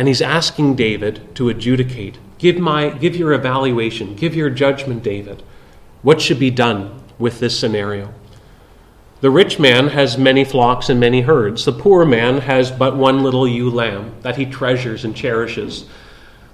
And 0.00 0.08
he's 0.08 0.22
asking 0.22 0.76
David 0.76 1.20
to 1.34 1.50
adjudicate. 1.50 2.16
Give, 2.38 2.58
my, 2.58 2.88
give 2.88 3.16
your 3.16 3.34
evaluation, 3.34 4.14
give 4.14 4.34
your 4.34 4.48
judgment, 4.48 5.02
David. 5.02 5.42
What 6.00 6.22
should 6.22 6.38
be 6.38 6.50
done 6.50 7.02
with 7.18 7.38
this 7.38 7.58
scenario? 7.60 8.14
The 9.20 9.30
rich 9.30 9.58
man 9.58 9.88
has 9.88 10.16
many 10.16 10.42
flocks 10.42 10.88
and 10.88 10.98
many 10.98 11.20
herds. 11.20 11.66
The 11.66 11.72
poor 11.72 12.06
man 12.06 12.38
has 12.38 12.70
but 12.70 12.96
one 12.96 13.22
little 13.22 13.46
ewe 13.46 13.68
lamb 13.68 14.14
that 14.22 14.36
he 14.36 14.46
treasures 14.46 15.04
and 15.04 15.14
cherishes. 15.14 15.84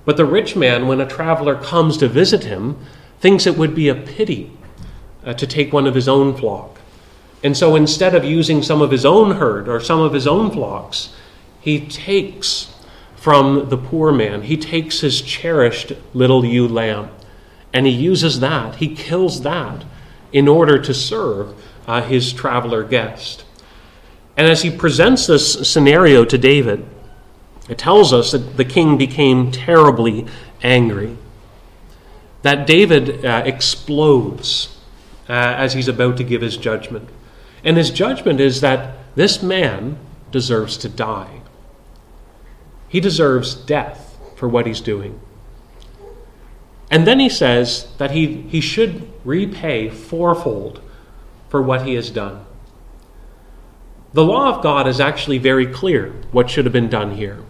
But 0.05 0.17
the 0.17 0.25
rich 0.25 0.57
man, 0.57 0.89
when 0.89 1.01
a 1.01 1.07
traveler 1.07 1.55
comes 1.55 1.97
to 1.99 2.09
visit 2.09 2.43
him, 2.43 2.77
thinks 3.21 3.47
it 3.47 3.57
would 3.57 3.77
be 3.77 3.89
a 3.89 3.95
pity 3.95 4.51
uh, 5.25 5.35
to 5.35 5.47
take 5.47 5.73
one 5.73 5.87
of 5.87 5.95
his 5.95 6.09
own 6.09 6.37
flock. 6.37 6.81
And 7.45 7.57
so 7.57 7.77
instead 7.77 8.17
of 8.17 8.25
using 8.25 8.61
some 8.61 8.83
of 8.83 8.91
his 8.91 9.07
own 9.07 9.37
herd 9.37 9.69
or 9.69 9.79
some 9.79 10.01
of 10.01 10.15
his 10.15 10.27
own 10.27 10.51
flocks, 10.51 11.15
he 11.61 11.87
takes 11.87 12.73
from 13.27 13.69
the 13.71 13.77
poor 13.77 14.13
man, 14.13 14.43
he 14.43 14.57
takes 14.57 15.01
his 15.01 15.21
cherished 15.21 15.93
little 16.15 16.45
ewe 16.45 16.69
lamb 16.69 17.11
and 17.73 17.85
he 17.85 17.93
uses 17.93 18.39
that, 18.39 18.77
he 18.77 18.95
kills 18.95 19.41
that 19.41 19.85
in 20.33 20.47
order 20.47 20.81
to 20.81 20.95
serve 20.95 21.53
uh, 21.89 22.01
his 22.03 22.33
traveler 22.33 22.85
guest. 22.85 23.45
And 24.37 24.47
as 24.47 24.63
he 24.63 24.71
presents 24.71 25.27
this 25.27 25.69
scenario 25.69 26.25
to 26.25 26.39
David, 26.39 26.87
it 27.69 27.79
tells 27.79 28.13
us 28.13 28.31
that 28.31 28.57
the 28.57 28.65
king 28.65 28.97
became 28.97 29.51
terribly 29.51 30.29
angry. 30.63 31.19
That 32.43 32.65
David 32.65 33.25
uh, 33.25 33.43
explodes 33.45 34.79
uh, 35.29 35.33
as 35.33 35.73
he's 35.73 35.89
about 35.89 36.17
to 36.19 36.23
give 36.23 36.43
his 36.43 36.57
judgment. 36.57 37.09
And 37.65 37.77
his 37.77 37.91
judgment 37.91 38.39
is 38.39 38.61
that 38.61 38.99
this 39.17 39.43
man 39.43 39.99
deserves 40.31 40.77
to 40.77 40.89
die. 40.89 41.41
He 42.89 43.01
deserves 43.01 43.55
death 43.55 44.19
for 44.37 44.49
what 44.49 44.67
he's 44.67 44.81
doing. 44.81 45.21
And 46.91 47.07
then 47.07 47.19
he 47.19 47.29
says 47.29 47.89
that 47.99 48.13
he, 48.13 48.43
he 48.43 48.61
should 48.61 49.11
repay 49.25 49.89
fourfold 49.89 50.81
for 51.49 51.61
what 51.61 51.85
he 51.85 51.95
has 51.95 52.11
done. 52.11 52.45
The 54.13 54.25
law 54.25 54.55
of 54.55 54.63
God 54.63 54.87
is 54.87 55.01
actually 55.01 55.39
very 55.39 55.67
clear 55.67 56.13
what 56.31 56.49
should 56.49 56.65
have 56.65 56.73
been 56.73 56.89
done 56.89 57.17
here. 57.17 57.43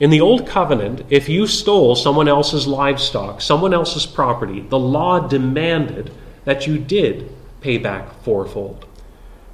In 0.00 0.10
the 0.10 0.20
Old 0.20 0.46
Covenant, 0.46 1.04
if 1.10 1.28
you 1.28 1.46
stole 1.46 1.96
someone 1.96 2.28
else's 2.28 2.68
livestock, 2.68 3.40
someone 3.40 3.74
else's 3.74 4.06
property, 4.06 4.60
the 4.60 4.78
law 4.78 5.18
demanded 5.18 6.12
that 6.44 6.66
you 6.66 6.78
did 6.78 7.34
pay 7.60 7.78
back 7.78 8.22
fourfold. 8.22 8.86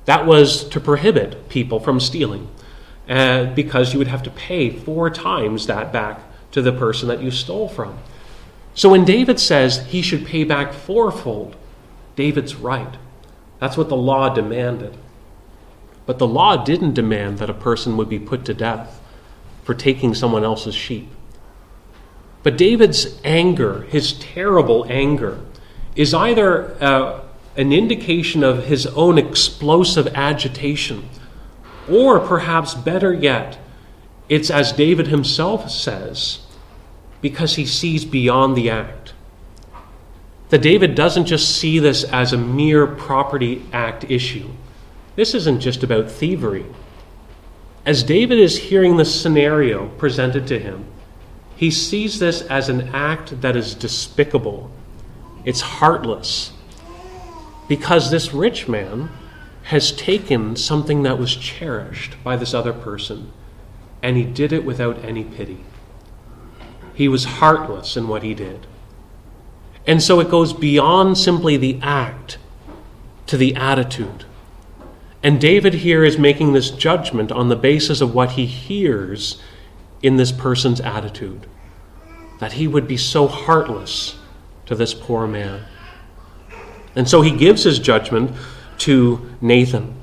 That 0.04 0.26
was 0.26 0.68
to 0.68 0.80
prohibit 0.80 1.48
people 1.48 1.80
from 1.80 1.98
stealing, 1.98 2.48
uh, 3.08 3.44
because 3.54 3.92
you 3.92 3.98
would 3.98 4.08
have 4.08 4.22
to 4.22 4.30
pay 4.30 4.70
four 4.70 5.10
times 5.10 5.66
that 5.66 5.92
back 5.92 6.20
to 6.52 6.62
the 6.62 6.72
person 6.72 7.08
that 7.08 7.22
you 7.22 7.30
stole 7.30 7.68
from. 7.68 7.98
So 8.74 8.90
when 8.90 9.04
David 9.04 9.38
says 9.38 9.86
he 9.86 10.02
should 10.02 10.26
pay 10.26 10.44
back 10.44 10.72
fourfold, 10.72 11.56
David's 12.16 12.54
right. 12.56 12.96
That's 13.60 13.76
what 13.76 13.88
the 13.88 13.96
law 13.96 14.28
demanded. 14.28 14.96
But 16.06 16.18
the 16.18 16.26
law 16.26 16.62
didn't 16.64 16.94
demand 16.94 17.38
that 17.38 17.50
a 17.50 17.54
person 17.54 17.96
would 17.96 18.08
be 18.08 18.18
put 18.18 18.44
to 18.46 18.54
death 18.54 19.00
for 19.62 19.74
taking 19.74 20.14
someone 20.14 20.44
else's 20.44 20.74
sheep. 20.74 21.08
But 22.42 22.58
David's 22.58 23.18
anger, 23.24 23.82
his 23.82 24.12
terrible 24.12 24.84
anger, 24.88 25.40
is 25.96 26.12
either 26.12 26.76
uh, 26.82 27.22
an 27.56 27.72
indication 27.72 28.44
of 28.44 28.66
his 28.66 28.86
own 28.88 29.16
explosive 29.16 30.08
agitation, 30.08 31.08
or 31.90 32.20
perhaps 32.20 32.74
better 32.74 33.12
yet, 33.12 33.58
it's 34.28 34.50
as 34.50 34.72
David 34.72 35.08
himself 35.08 35.70
says, 35.70 36.40
because 37.20 37.56
he 37.56 37.66
sees 37.66 38.04
beyond 38.04 38.56
the 38.56 38.70
act 38.70 39.14
that 40.54 40.62
David 40.62 40.94
doesn't 40.94 41.26
just 41.26 41.56
see 41.56 41.80
this 41.80 42.04
as 42.04 42.32
a 42.32 42.38
mere 42.38 42.86
property 42.86 43.64
act 43.72 44.04
issue. 44.08 44.48
This 45.16 45.34
isn't 45.34 45.58
just 45.58 45.82
about 45.82 46.08
thievery. 46.08 46.66
As 47.84 48.04
David 48.04 48.38
is 48.38 48.56
hearing 48.56 48.96
the 48.96 49.04
scenario 49.04 49.88
presented 49.98 50.46
to 50.46 50.60
him, 50.60 50.86
he 51.56 51.72
sees 51.72 52.20
this 52.20 52.42
as 52.42 52.68
an 52.68 52.94
act 52.94 53.40
that 53.40 53.56
is 53.56 53.74
despicable. 53.74 54.70
It's 55.44 55.60
heartless. 55.60 56.52
Because 57.66 58.12
this 58.12 58.32
rich 58.32 58.68
man 58.68 59.10
has 59.64 59.92
taken 59.92 60.56
something 60.56 61.02
that 61.02 61.18
was 61.18 61.34
cherished 61.34 62.22
by 62.22 62.36
this 62.36 62.52
other 62.52 62.72
person, 62.72 63.32
and 64.02 64.16
he 64.16 64.24
did 64.24 64.52
it 64.52 64.64
without 64.64 65.02
any 65.04 65.24
pity. 65.24 65.64
He 66.94 67.08
was 67.08 67.24
heartless 67.24 67.96
in 67.96 68.06
what 68.06 68.22
he 68.22 68.34
did. 68.34 68.66
And 69.86 70.02
so 70.02 70.20
it 70.20 70.30
goes 70.30 70.52
beyond 70.52 71.18
simply 71.18 71.56
the 71.56 71.78
act 71.82 72.38
to 73.26 73.36
the 73.36 73.54
attitude. 73.56 74.24
And 75.22 75.40
David 75.40 75.74
here 75.74 76.04
is 76.04 76.18
making 76.18 76.52
this 76.52 76.70
judgment 76.70 77.32
on 77.32 77.48
the 77.48 77.56
basis 77.56 78.02
of 78.02 78.14
what 78.14 78.32
he 78.32 78.44
hears 78.44 79.40
in 80.02 80.16
this 80.16 80.32
person's 80.32 80.80
attitude 80.80 81.46
that 82.40 82.52
he 82.52 82.68
would 82.68 82.86
be 82.86 82.96
so 82.96 83.26
heartless 83.26 84.16
to 84.66 84.74
this 84.74 84.92
poor 84.92 85.26
man. 85.26 85.64
And 86.94 87.08
so 87.08 87.22
he 87.22 87.30
gives 87.30 87.62
his 87.62 87.78
judgment 87.78 88.32
to 88.78 89.36
Nathan. 89.40 89.94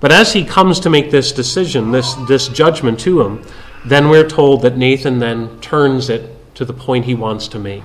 But 0.00 0.12
as 0.12 0.32
he 0.32 0.44
comes 0.44 0.80
to 0.80 0.90
make 0.90 1.10
this 1.10 1.32
decision, 1.32 1.92
this, 1.92 2.14
this 2.26 2.48
judgment 2.48 2.98
to 3.00 3.22
him, 3.22 3.44
then 3.84 4.08
we're 4.08 4.28
told 4.28 4.62
that 4.62 4.76
Nathan 4.76 5.18
then 5.18 5.60
turns 5.60 6.08
it 6.08 6.54
to 6.56 6.64
the 6.64 6.72
point 6.72 7.04
he 7.04 7.14
wants 7.14 7.48
to 7.48 7.58
make. 7.58 7.84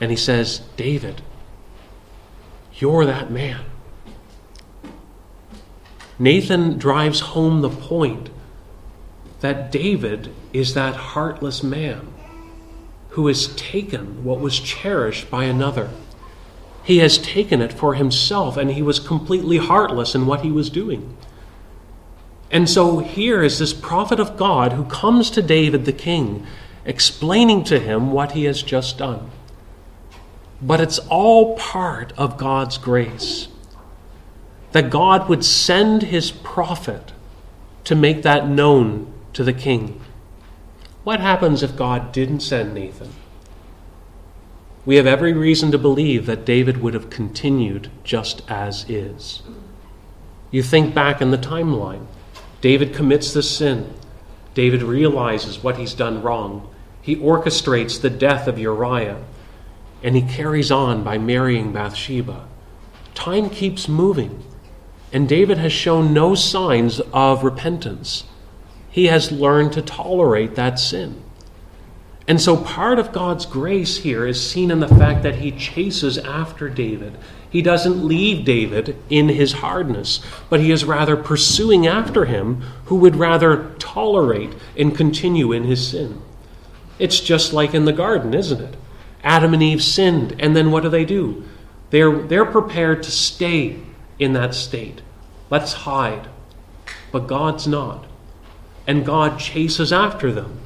And 0.00 0.10
he 0.10 0.16
says, 0.16 0.62
David, 0.76 1.22
you're 2.74 3.04
that 3.04 3.30
man. 3.30 3.64
Nathan 6.18 6.78
drives 6.78 7.20
home 7.20 7.60
the 7.60 7.70
point 7.70 8.30
that 9.40 9.70
David 9.70 10.34
is 10.52 10.74
that 10.74 10.94
heartless 10.94 11.62
man 11.62 12.12
who 13.10 13.26
has 13.28 13.54
taken 13.54 14.24
what 14.24 14.40
was 14.40 14.58
cherished 14.58 15.30
by 15.30 15.44
another. 15.44 15.90
He 16.88 17.00
has 17.00 17.18
taken 17.18 17.60
it 17.60 17.74
for 17.74 17.96
himself, 17.96 18.56
and 18.56 18.70
he 18.70 18.80
was 18.80 18.98
completely 18.98 19.58
heartless 19.58 20.14
in 20.14 20.24
what 20.24 20.40
he 20.40 20.50
was 20.50 20.70
doing. 20.70 21.18
And 22.50 22.66
so 22.66 23.00
here 23.00 23.42
is 23.42 23.58
this 23.58 23.74
prophet 23.74 24.18
of 24.18 24.38
God 24.38 24.72
who 24.72 24.84
comes 24.86 25.28
to 25.32 25.42
David 25.42 25.84
the 25.84 25.92
king, 25.92 26.46
explaining 26.86 27.62
to 27.64 27.78
him 27.78 28.10
what 28.10 28.32
he 28.32 28.44
has 28.44 28.62
just 28.62 28.96
done. 28.96 29.30
But 30.62 30.80
it's 30.80 30.98
all 31.10 31.58
part 31.58 32.14
of 32.16 32.38
God's 32.38 32.78
grace. 32.78 33.48
That 34.72 34.88
God 34.88 35.28
would 35.28 35.44
send 35.44 36.04
his 36.04 36.30
prophet 36.30 37.12
to 37.84 37.94
make 37.94 38.22
that 38.22 38.48
known 38.48 39.12
to 39.34 39.44
the 39.44 39.52
king. 39.52 40.00
What 41.04 41.20
happens 41.20 41.62
if 41.62 41.76
God 41.76 42.12
didn't 42.12 42.40
send 42.40 42.72
Nathan? 42.72 43.12
We 44.88 44.96
have 44.96 45.06
every 45.06 45.34
reason 45.34 45.70
to 45.72 45.78
believe 45.78 46.24
that 46.24 46.46
David 46.46 46.78
would 46.78 46.94
have 46.94 47.10
continued 47.10 47.90
just 48.04 48.40
as 48.48 48.88
is. 48.88 49.42
You 50.50 50.62
think 50.62 50.94
back 50.94 51.20
in 51.20 51.30
the 51.30 51.36
timeline. 51.36 52.06
David 52.62 52.94
commits 52.94 53.34
the 53.34 53.42
sin. 53.42 53.92
David 54.54 54.82
realizes 54.82 55.62
what 55.62 55.76
he's 55.76 55.92
done 55.92 56.22
wrong. 56.22 56.70
He 57.02 57.16
orchestrates 57.16 58.00
the 58.00 58.08
death 58.08 58.48
of 58.48 58.58
Uriah, 58.58 59.22
and 60.02 60.16
he 60.16 60.22
carries 60.22 60.70
on 60.70 61.04
by 61.04 61.18
marrying 61.18 61.70
Bathsheba. 61.70 62.48
Time 63.14 63.50
keeps 63.50 63.88
moving, 63.88 64.42
and 65.12 65.28
David 65.28 65.58
has 65.58 65.70
shown 65.74 66.14
no 66.14 66.34
signs 66.34 66.98
of 67.12 67.44
repentance. 67.44 68.24
He 68.88 69.08
has 69.08 69.30
learned 69.30 69.74
to 69.74 69.82
tolerate 69.82 70.54
that 70.54 70.78
sin. 70.78 71.24
And 72.28 72.38
so 72.38 72.58
part 72.58 72.98
of 72.98 73.10
God's 73.10 73.46
grace 73.46 73.96
here 73.96 74.26
is 74.26 74.50
seen 74.50 74.70
in 74.70 74.80
the 74.80 74.86
fact 74.86 75.22
that 75.22 75.36
he 75.36 75.50
chases 75.50 76.18
after 76.18 76.68
David. 76.68 77.16
He 77.48 77.62
doesn't 77.62 78.04
leave 78.04 78.44
David 78.44 78.96
in 79.08 79.30
his 79.30 79.54
hardness, 79.54 80.20
but 80.50 80.60
he 80.60 80.70
is 80.70 80.84
rather 80.84 81.16
pursuing 81.16 81.86
after 81.86 82.26
him 82.26 82.60
who 82.84 82.96
would 82.96 83.16
rather 83.16 83.74
tolerate 83.78 84.52
and 84.76 84.94
continue 84.94 85.52
in 85.52 85.64
his 85.64 85.88
sin. 85.88 86.20
It's 86.98 87.18
just 87.18 87.54
like 87.54 87.72
in 87.72 87.86
the 87.86 87.94
garden, 87.94 88.34
isn't 88.34 88.60
it? 88.60 88.76
Adam 89.24 89.54
and 89.54 89.62
Eve 89.62 89.82
sinned, 89.82 90.36
and 90.38 90.54
then 90.54 90.70
what 90.70 90.82
do 90.82 90.90
they 90.90 91.06
do? 91.06 91.44
They're, 91.88 92.18
they're 92.18 92.44
prepared 92.44 93.02
to 93.04 93.10
stay 93.10 93.78
in 94.18 94.34
that 94.34 94.54
state. 94.54 95.00
Let's 95.48 95.72
hide. 95.72 96.28
But 97.10 97.26
God's 97.26 97.66
not. 97.66 98.04
And 98.86 99.06
God 99.06 99.38
chases 99.38 99.94
after 99.94 100.30
them. 100.30 100.60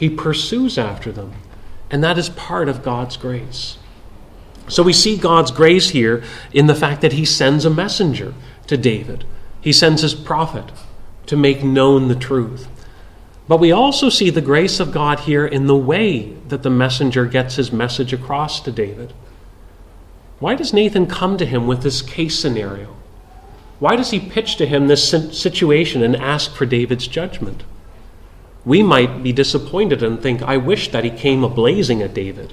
He 0.00 0.08
pursues 0.08 0.78
after 0.78 1.12
them. 1.12 1.34
And 1.90 2.02
that 2.02 2.16
is 2.16 2.30
part 2.30 2.70
of 2.70 2.82
God's 2.82 3.18
grace. 3.18 3.76
So 4.66 4.82
we 4.82 4.94
see 4.94 5.18
God's 5.18 5.50
grace 5.50 5.90
here 5.90 6.24
in 6.54 6.68
the 6.68 6.74
fact 6.74 7.02
that 7.02 7.12
he 7.12 7.26
sends 7.26 7.66
a 7.66 7.70
messenger 7.70 8.32
to 8.66 8.78
David. 8.78 9.26
He 9.60 9.74
sends 9.74 10.00
his 10.00 10.14
prophet 10.14 10.72
to 11.26 11.36
make 11.36 11.62
known 11.62 12.08
the 12.08 12.14
truth. 12.14 12.66
But 13.46 13.60
we 13.60 13.72
also 13.72 14.08
see 14.08 14.30
the 14.30 14.40
grace 14.40 14.80
of 14.80 14.90
God 14.90 15.20
here 15.20 15.44
in 15.44 15.66
the 15.66 15.76
way 15.76 16.32
that 16.48 16.62
the 16.62 16.70
messenger 16.70 17.26
gets 17.26 17.56
his 17.56 17.70
message 17.70 18.14
across 18.14 18.60
to 18.60 18.72
David. 18.72 19.12
Why 20.38 20.54
does 20.54 20.72
Nathan 20.72 21.08
come 21.08 21.36
to 21.36 21.44
him 21.44 21.66
with 21.66 21.82
this 21.82 22.00
case 22.00 22.38
scenario? 22.38 22.96
Why 23.80 23.96
does 23.96 24.12
he 24.12 24.18
pitch 24.18 24.56
to 24.56 24.66
him 24.66 24.86
this 24.86 25.06
situation 25.06 26.02
and 26.02 26.16
ask 26.16 26.54
for 26.54 26.64
David's 26.64 27.06
judgment? 27.06 27.64
We 28.64 28.82
might 28.82 29.22
be 29.22 29.32
disappointed 29.32 30.02
and 30.02 30.20
think, 30.20 30.42
I 30.42 30.56
wish 30.56 30.90
that 30.90 31.04
he 31.04 31.10
came 31.10 31.42
a 31.42 31.48
blazing 31.48 32.02
at 32.02 32.14
David. 32.14 32.52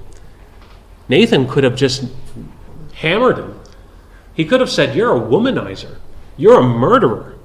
Nathan 1.09 1.47
could 1.47 1.63
have 1.63 1.75
just 1.75 2.05
hammered 2.95 3.37
him. 3.37 3.59
He 4.33 4.45
could 4.45 4.59
have 4.59 4.69
said, 4.69 4.95
You're 4.95 5.15
a 5.15 5.19
womanizer. 5.19 5.97
You're 6.37 6.59
a 6.59 6.63
murderer. 6.63 7.35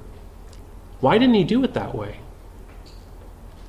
Why 0.99 1.17
didn't 1.17 1.35
he 1.35 1.43
do 1.43 1.63
it 1.63 1.73
that 1.73 1.95
way? 1.95 2.19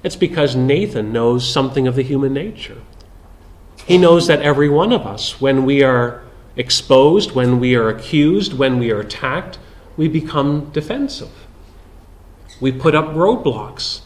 It's 0.03 0.17
because 0.17 0.55
Nathan 0.55 1.13
knows 1.13 1.51
something 1.51 1.87
of 1.89 1.97
the 1.97 2.03
human 2.03 2.35
nature. 2.35 2.83
He 3.87 3.99
knows 3.99 4.27
that 4.27 4.43
every 4.43 4.69
one 4.69 4.93
of 4.93 5.07
us, 5.07 5.41
when 5.41 5.65
we 5.65 5.83
are 5.83 6.23
exposed, 6.57 7.33
when 7.33 7.59
we 7.59 7.75
are 7.75 7.89
accused, 7.89 8.53
when 8.53 8.79
we 8.79 8.91
are 8.91 9.01
attacked, 9.01 9.59
we 9.97 10.09
become 10.09 10.71
defensive. 10.71 11.33
We 12.61 12.71
put 12.71 12.95
up 12.95 13.07
roadblocks 13.07 14.03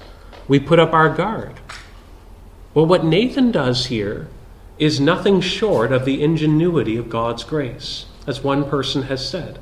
we 0.49 0.59
put 0.59 0.81
up 0.81 0.93
our 0.93 1.11
guard. 1.11 1.61
Well, 2.75 2.87
what 2.87 3.05
Nathan 3.05 3.53
does 3.53 3.87
here 3.87 4.29
is 4.79 5.01
nothing 5.01 5.41
short 5.41 5.93
of 5.93 6.05
the 6.05 6.23
ingenuity 6.23 6.97
of 6.97 7.11
God's 7.11 7.45
grace, 7.45 8.07
as 8.27 8.43
one 8.43 8.69
person 8.69 9.05
has 9.05 9.29
said. 9.29 9.59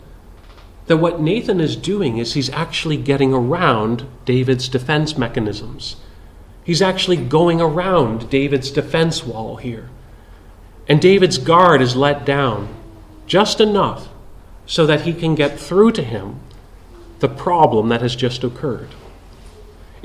That 0.87 0.99
what 0.99 1.21
Nathan 1.21 1.61
is 1.61 1.75
doing 1.75 2.19
is 2.19 2.35
he's 2.35 2.51
actually 2.51 2.97
getting 2.97 3.35
around 3.35 4.07
David's 4.25 4.69
defense 4.69 5.19
mechanisms. 5.19 5.97
He's 6.63 6.83
actually 6.83 7.17
going 7.17 7.61
around 7.61 8.31
David's 8.31 8.71
defense 8.71 9.25
wall 9.25 9.57
here. 9.57 9.89
And 10.89 11.01
David's 11.01 11.39
guard 11.39 11.81
is 11.81 11.97
let 11.97 12.25
down 12.25 12.69
just 13.27 13.61
enough 13.61 14.09
so 14.67 14.87
that 14.87 15.03
he 15.03 15.13
can 15.13 15.35
get 15.35 15.59
through 15.59 15.93
to 15.93 16.03
him 16.03 16.41
the 17.21 17.29
problem 17.29 17.89
that 17.89 18.03
has 18.03 18.15
just 18.15 18.45
occurred. 18.45 18.91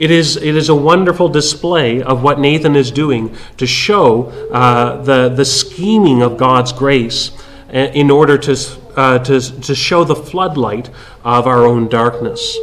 It 0.01 0.09
is, 0.09 0.35
it 0.35 0.55
is 0.55 0.67
a 0.67 0.73
wonderful 0.73 1.29
display 1.29 2.01
of 2.01 2.23
what 2.23 2.39
Nathan 2.39 2.75
is 2.75 2.89
doing 2.89 3.35
to 3.57 3.67
show 3.67 4.29
uh, 4.51 4.99
the, 5.03 5.29
the 5.29 5.45
scheming 5.45 6.23
of 6.23 6.37
God's 6.37 6.73
grace 6.73 7.29
uh, 7.71 7.77
in 7.93 8.09
order 8.09 8.35
to, 8.39 8.57
uh, 8.95 9.19
to, 9.19 9.61
to 9.61 9.75
show 9.75 10.03
the 10.03 10.15
floodlight 10.15 10.89
of 11.23 11.45
our 11.45 11.67
own 11.67 11.87
darkness. 11.87 12.57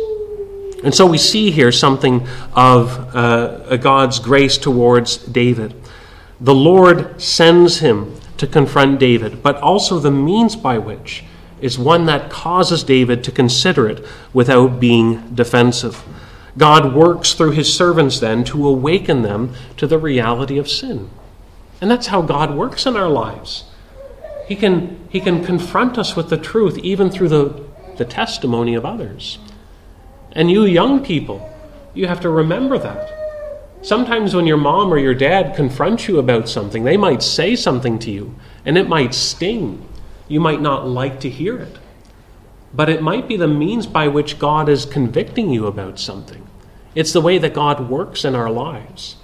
And 0.82 0.92
so 0.92 1.06
we 1.06 1.16
see 1.16 1.52
here 1.52 1.70
something 1.70 2.26
of 2.54 3.14
uh, 3.14 3.76
God's 3.76 4.18
grace 4.18 4.58
towards 4.58 5.18
David. 5.18 5.76
The 6.40 6.56
Lord 6.56 7.22
sends 7.22 7.78
him 7.78 8.16
to 8.38 8.48
confront 8.48 8.98
David, 8.98 9.44
but 9.44 9.58
also 9.58 10.00
the 10.00 10.10
means 10.10 10.56
by 10.56 10.78
which 10.78 11.22
is 11.60 11.78
one 11.78 12.06
that 12.06 12.30
causes 12.30 12.82
David 12.82 13.22
to 13.22 13.30
consider 13.30 13.88
it 13.88 14.04
without 14.32 14.80
being 14.80 15.36
defensive. 15.36 16.02
God 16.58 16.92
works 16.92 17.34
through 17.34 17.52
his 17.52 17.72
servants 17.72 18.18
then 18.18 18.44
to 18.44 18.66
awaken 18.66 19.22
them 19.22 19.54
to 19.76 19.86
the 19.86 19.98
reality 19.98 20.58
of 20.58 20.68
sin. 20.68 21.08
And 21.80 21.90
that's 21.90 22.08
how 22.08 22.20
God 22.20 22.54
works 22.54 22.84
in 22.84 22.96
our 22.96 23.08
lives. 23.08 23.64
He 24.46 24.56
can, 24.56 25.08
he 25.08 25.20
can 25.20 25.44
confront 25.44 25.96
us 25.96 26.16
with 26.16 26.30
the 26.30 26.36
truth 26.36 26.76
even 26.78 27.10
through 27.10 27.28
the, 27.28 27.64
the 27.96 28.04
testimony 28.04 28.74
of 28.74 28.84
others. 28.84 29.38
And 30.32 30.50
you 30.50 30.64
young 30.64 31.04
people, 31.04 31.48
you 31.94 32.08
have 32.08 32.20
to 32.20 32.30
remember 32.30 32.76
that. 32.78 33.14
Sometimes 33.82 34.34
when 34.34 34.46
your 34.46 34.56
mom 34.56 34.92
or 34.92 34.98
your 34.98 35.14
dad 35.14 35.54
confront 35.54 36.08
you 36.08 36.18
about 36.18 36.48
something, 36.48 36.82
they 36.82 36.96
might 36.96 37.22
say 37.22 37.54
something 37.54 37.98
to 38.00 38.10
you, 38.10 38.34
and 38.64 38.76
it 38.76 38.88
might 38.88 39.14
sting. 39.14 39.86
You 40.26 40.40
might 40.40 40.60
not 40.60 40.88
like 40.88 41.20
to 41.20 41.30
hear 41.30 41.58
it. 41.58 41.78
But 42.74 42.88
it 42.88 43.02
might 43.02 43.28
be 43.28 43.36
the 43.36 43.46
means 43.46 43.86
by 43.86 44.08
which 44.08 44.38
God 44.38 44.68
is 44.68 44.84
convicting 44.84 45.50
you 45.50 45.66
about 45.66 46.00
something. 46.00 46.47
It's 46.98 47.12
the 47.12 47.20
way 47.20 47.38
that 47.38 47.54
God 47.54 47.88
works 47.88 48.24
in 48.24 48.34
our 48.34 48.50
lives. 48.50 49.14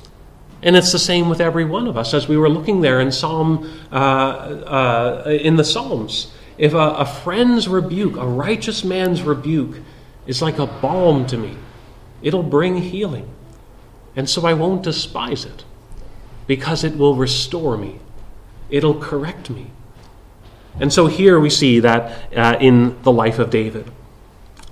And 0.62 0.76
it's 0.76 0.92
the 0.92 0.98
same 1.00 1.28
with 1.28 1.40
every 1.40 1.64
one 1.64 1.88
of 1.88 1.96
us, 1.96 2.14
as 2.14 2.28
we 2.28 2.36
were 2.36 2.48
looking 2.48 2.82
there 2.82 3.00
in 3.00 3.10
Psalm, 3.10 3.68
uh, 3.90 3.96
uh, 3.96 5.38
in 5.42 5.56
the 5.56 5.64
Psalms. 5.64 6.32
If 6.56 6.72
a, 6.72 6.78
a 6.78 7.04
friend's 7.04 7.66
rebuke, 7.66 8.16
a 8.16 8.28
righteous 8.28 8.84
man's 8.84 9.22
rebuke, 9.22 9.78
is 10.24 10.40
like 10.40 10.60
a 10.60 10.68
balm 10.68 11.26
to 11.26 11.36
me, 11.36 11.56
it'll 12.22 12.44
bring 12.44 12.76
healing. 12.76 13.28
And 14.14 14.30
so 14.30 14.46
I 14.46 14.54
won't 14.54 14.84
despise 14.84 15.44
it, 15.44 15.64
because 16.46 16.84
it 16.84 16.96
will 16.96 17.16
restore 17.16 17.76
me, 17.76 17.98
it'll 18.70 19.00
correct 19.00 19.50
me. 19.50 19.72
And 20.78 20.92
so 20.92 21.08
here 21.08 21.40
we 21.40 21.50
see 21.50 21.80
that 21.80 22.32
uh, 22.36 22.56
in 22.60 23.02
the 23.02 23.10
life 23.10 23.40
of 23.40 23.50
David. 23.50 23.90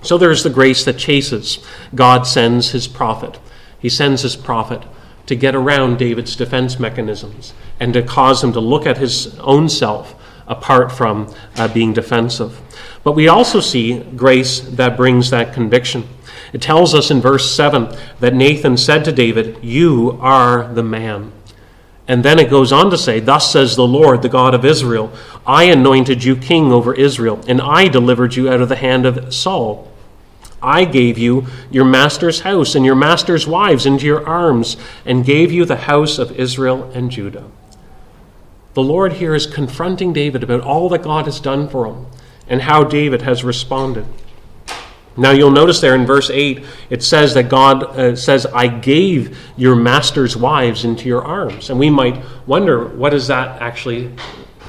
So 0.03 0.17
there's 0.17 0.43
the 0.43 0.49
grace 0.49 0.83
that 0.85 0.97
chases. 0.97 1.59
God 1.95 2.27
sends 2.27 2.71
his 2.71 2.87
prophet. 2.87 3.39
He 3.79 3.89
sends 3.89 4.21
his 4.21 4.35
prophet 4.35 4.83
to 5.25 5.35
get 5.35 5.55
around 5.55 5.97
David's 5.97 6.35
defense 6.35 6.79
mechanisms 6.79 7.53
and 7.79 7.93
to 7.93 8.03
cause 8.03 8.43
him 8.43 8.53
to 8.53 8.59
look 8.59 8.85
at 8.85 8.97
his 8.97 9.37
own 9.39 9.69
self 9.69 10.15
apart 10.47 10.91
from 10.91 11.33
uh, 11.55 11.67
being 11.73 11.93
defensive. 11.93 12.59
But 13.03 13.13
we 13.13 13.27
also 13.27 13.59
see 13.59 13.99
grace 14.15 14.59
that 14.59 14.97
brings 14.97 15.29
that 15.29 15.53
conviction. 15.53 16.07
It 16.51 16.61
tells 16.61 16.93
us 16.93 17.09
in 17.09 17.21
verse 17.21 17.49
7 17.49 17.95
that 18.19 18.33
Nathan 18.33 18.77
said 18.77 19.05
to 19.05 19.11
David, 19.11 19.57
You 19.63 20.17
are 20.21 20.71
the 20.73 20.83
man. 20.83 21.31
And 22.07 22.23
then 22.23 22.37
it 22.37 22.49
goes 22.49 22.71
on 22.73 22.91
to 22.91 22.97
say, 22.97 23.19
Thus 23.19 23.51
says 23.51 23.75
the 23.75 23.87
Lord, 23.87 24.21
the 24.21 24.29
God 24.29 24.53
of 24.53 24.65
Israel, 24.65 25.11
I 25.47 25.63
anointed 25.65 26.23
you 26.23 26.35
king 26.35 26.71
over 26.71 26.93
Israel, 26.93 27.43
and 27.47 27.61
I 27.61 27.87
delivered 27.87 28.35
you 28.35 28.49
out 28.49 28.61
of 28.61 28.69
the 28.69 28.75
hand 28.75 29.05
of 29.05 29.33
Saul. 29.33 29.89
I 30.63 30.85
gave 30.85 31.17
you 31.17 31.45
your 31.69 31.85
master's 31.85 32.41
house 32.41 32.75
and 32.75 32.85
your 32.85 32.95
master's 32.95 33.45
wives 33.45 33.85
into 33.85 34.05
your 34.05 34.25
arms, 34.25 34.77
and 35.05 35.25
gave 35.25 35.51
you 35.51 35.65
the 35.65 35.75
house 35.75 36.17
of 36.17 36.39
Israel 36.39 36.89
and 36.93 37.11
Judah. 37.11 37.49
The 38.73 38.83
Lord 38.83 39.13
here 39.13 39.35
is 39.35 39.45
confronting 39.45 40.13
David 40.13 40.41
about 40.41 40.61
all 40.61 40.89
that 40.89 41.03
God 41.03 41.25
has 41.25 41.39
done 41.39 41.69
for 41.69 41.85
him 41.85 42.07
and 42.47 42.61
how 42.61 42.83
David 42.83 43.21
has 43.21 43.43
responded. 43.43 44.05
Now 45.15 45.29
you'll 45.29 45.51
notice 45.51 45.79
there 45.79 45.93
in 45.93 46.07
verse 46.07 46.31
8, 46.31 46.65
it 46.89 47.03
says 47.03 47.35
that 47.35 47.49
God 47.49 47.83
uh, 47.83 48.15
says, 48.15 48.47
I 48.47 48.67
gave 48.67 49.37
your 49.55 49.75
master's 49.75 50.35
wives 50.35 50.85
into 50.85 51.07
your 51.07 51.23
arms. 51.23 51.69
And 51.69 51.77
we 51.77 51.91
might 51.91 52.19
wonder, 52.47 52.87
what 52.87 53.13
is 53.13 53.27
that 53.27 53.61
actually 53.61 54.11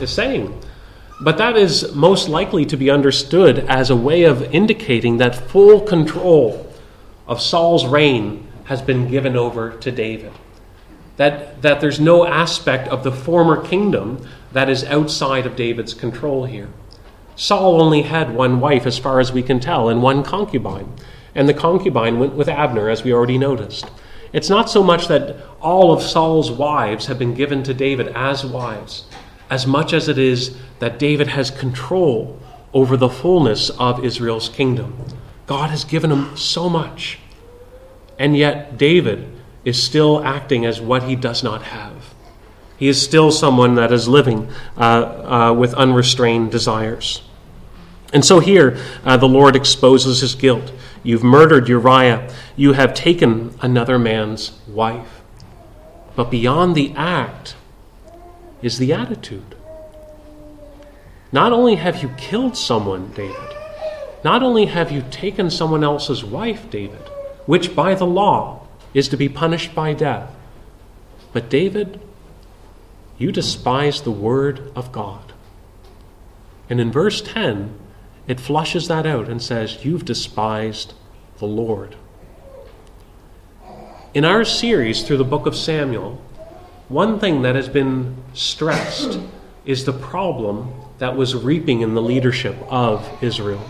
is 0.00 0.10
saying? 0.10 0.60
But 1.20 1.38
that 1.38 1.56
is 1.56 1.94
most 1.94 2.28
likely 2.28 2.64
to 2.66 2.76
be 2.76 2.90
understood 2.90 3.60
as 3.60 3.90
a 3.90 3.96
way 3.96 4.24
of 4.24 4.42
indicating 4.54 5.18
that 5.18 5.34
full 5.34 5.80
control 5.80 6.72
of 7.26 7.40
Saul's 7.40 7.86
reign 7.86 8.48
has 8.64 8.82
been 8.82 9.08
given 9.08 9.36
over 9.36 9.72
to 9.78 9.92
David. 9.92 10.32
That, 11.16 11.62
that 11.62 11.80
there's 11.80 12.00
no 12.00 12.26
aspect 12.26 12.88
of 12.88 13.04
the 13.04 13.12
former 13.12 13.62
kingdom 13.62 14.26
that 14.52 14.68
is 14.68 14.84
outside 14.84 15.46
of 15.46 15.56
David's 15.56 15.94
control 15.94 16.46
here. 16.46 16.68
Saul 17.36 17.80
only 17.80 18.02
had 18.02 18.34
one 18.34 18.60
wife, 18.60 18.86
as 18.86 18.98
far 18.98 19.20
as 19.20 19.32
we 19.32 19.42
can 19.42 19.60
tell, 19.60 19.88
and 19.88 20.02
one 20.02 20.22
concubine. 20.22 20.92
And 21.34 21.48
the 21.48 21.54
concubine 21.54 22.18
went 22.18 22.34
with 22.34 22.48
Abner, 22.48 22.88
as 22.88 23.04
we 23.04 23.12
already 23.12 23.38
noticed. 23.38 23.90
It's 24.32 24.50
not 24.50 24.70
so 24.70 24.82
much 24.82 25.06
that 25.08 25.36
all 25.60 25.92
of 25.92 26.02
Saul's 26.02 26.50
wives 26.50 27.06
have 27.06 27.18
been 27.18 27.34
given 27.34 27.62
to 27.64 27.74
David 27.74 28.08
as 28.08 28.44
wives, 28.44 29.04
as 29.50 29.66
much 29.66 29.92
as 29.92 30.08
it 30.08 30.18
is 30.18 30.56
that 30.78 30.98
David 30.98 31.28
has 31.28 31.50
control 31.50 32.40
over 32.72 32.96
the 32.96 33.08
fullness 33.08 33.70
of 33.70 34.04
Israel's 34.04 34.48
kingdom. 34.48 35.04
God 35.46 35.70
has 35.70 35.84
given 35.84 36.10
him 36.10 36.36
so 36.36 36.68
much. 36.68 37.18
And 38.18 38.36
yet, 38.36 38.78
David 38.78 39.30
is 39.64 39.82
still 39.82 40.24
acting 40.24 40.64
as 40.64 40.80
what 40.80 41.04
he 41.04 41.16
does 41.16 41.42
not 41.42 41.62
have. 41.64 42.14
He 42.76 42.88
is 42.88 43.00
still 43.00 43.30
someone 43.30 43.76
that 43.76 43.92
is 43.92 44.08
living 44.08 44.50
uh, 44.76 44.80
uh, 44.80 45.52
with 45.52 45.74
unrestrained 45.74 46.50
desires. 46.50 47.22
And 48.12 48.24
so 48.24 48.40
here, 48.40 48.78
uh, 49.04 49.16
the 49.16 49.28
Lord 49.28 49.56
exposes 49.56 50.20
his 50.20 50.34
guilt. 50.34 50.72
You've 51.02 51.24
murdered 51.24 51.68
Uriah. 51.68 52.32
You 52.56 52.72
have 52.72 52.94
taken 52.94 53.56
another 53.60 53.98
man's 53.98 54.58
wife. 54.66 55.22
But 56.16 56.30
beyond 56.30 56.74
the 56.74 56.92
act 56.96 57.56
is 58.64 58.78
the 58.78 58.94
attitude. 58.94 59.54
Not 61.30 61.52
only 61.52 61.74
have 61.74 62.02
you 62.02 62.08
killed 62.16 62.56
someone, 62.56 63.12
David, 63.12 63.54
not 64.24 64.42
only 64.42 64.64
have 64.64 64.90
you 64.90 65.04
taken 65.10 65.50
someone 65.50 65.84
else's 65.84 66.24
wife, 66.24 66.70
David, 66.70 67.10
which 67.44 67.76
by 67.76 67.94
the 67.94 68.06
law 68.06 68.66
is 68.94 69.06
to 69.08 69.18
be 69.18 69.28
punished 69.28 69.74
by 69.74 69.92
death, 69.92 70.34
but 71.34 71.50
David, 71.50 72.00
you 73.18 73.30
despise 73.30 74.00
the 74.00 74.10
word 74.10 74.72
of 74.74 74.92
God. 74.92 75.34
And 76.70 76.80
in 76.80 76.90
verse 76.90 77.20
10, 77.20 77.78
it 78.26 78.40
flushes 78.40 78.88
that 78.88 79.04
out 79.04 79.28
and 79.28 79.42
says, 79.42 79.84
You've 79.84 80.06
despised 80.06 80.94
the 81.36 81.46
Lord. 81.46 81.96
In 84.14 84.24
our 84.24 84.44
series 84.44 85.02
through 85.02 85.18
the 85.18 85.24
book 85.24 85.44
of 85.44 85.54
Samuel, 85.54 86.22
one 86.88 87.18
thing 87.18 87.42
that 87.42 87.54
has 87.54 87.68
been 87.68 88.16
stressed 88.34 89.18
is 89.64 89.84
the 89.84 89.92
problem 89.92 90.72
that 90.98 91.16
was 91.16 91.34
reaping 91.34 91.80
in 91.80 91.94
the 91.94 92.02
leadership 92.02 92.56
of 92.68 93.08
Israel. 93.22 93.64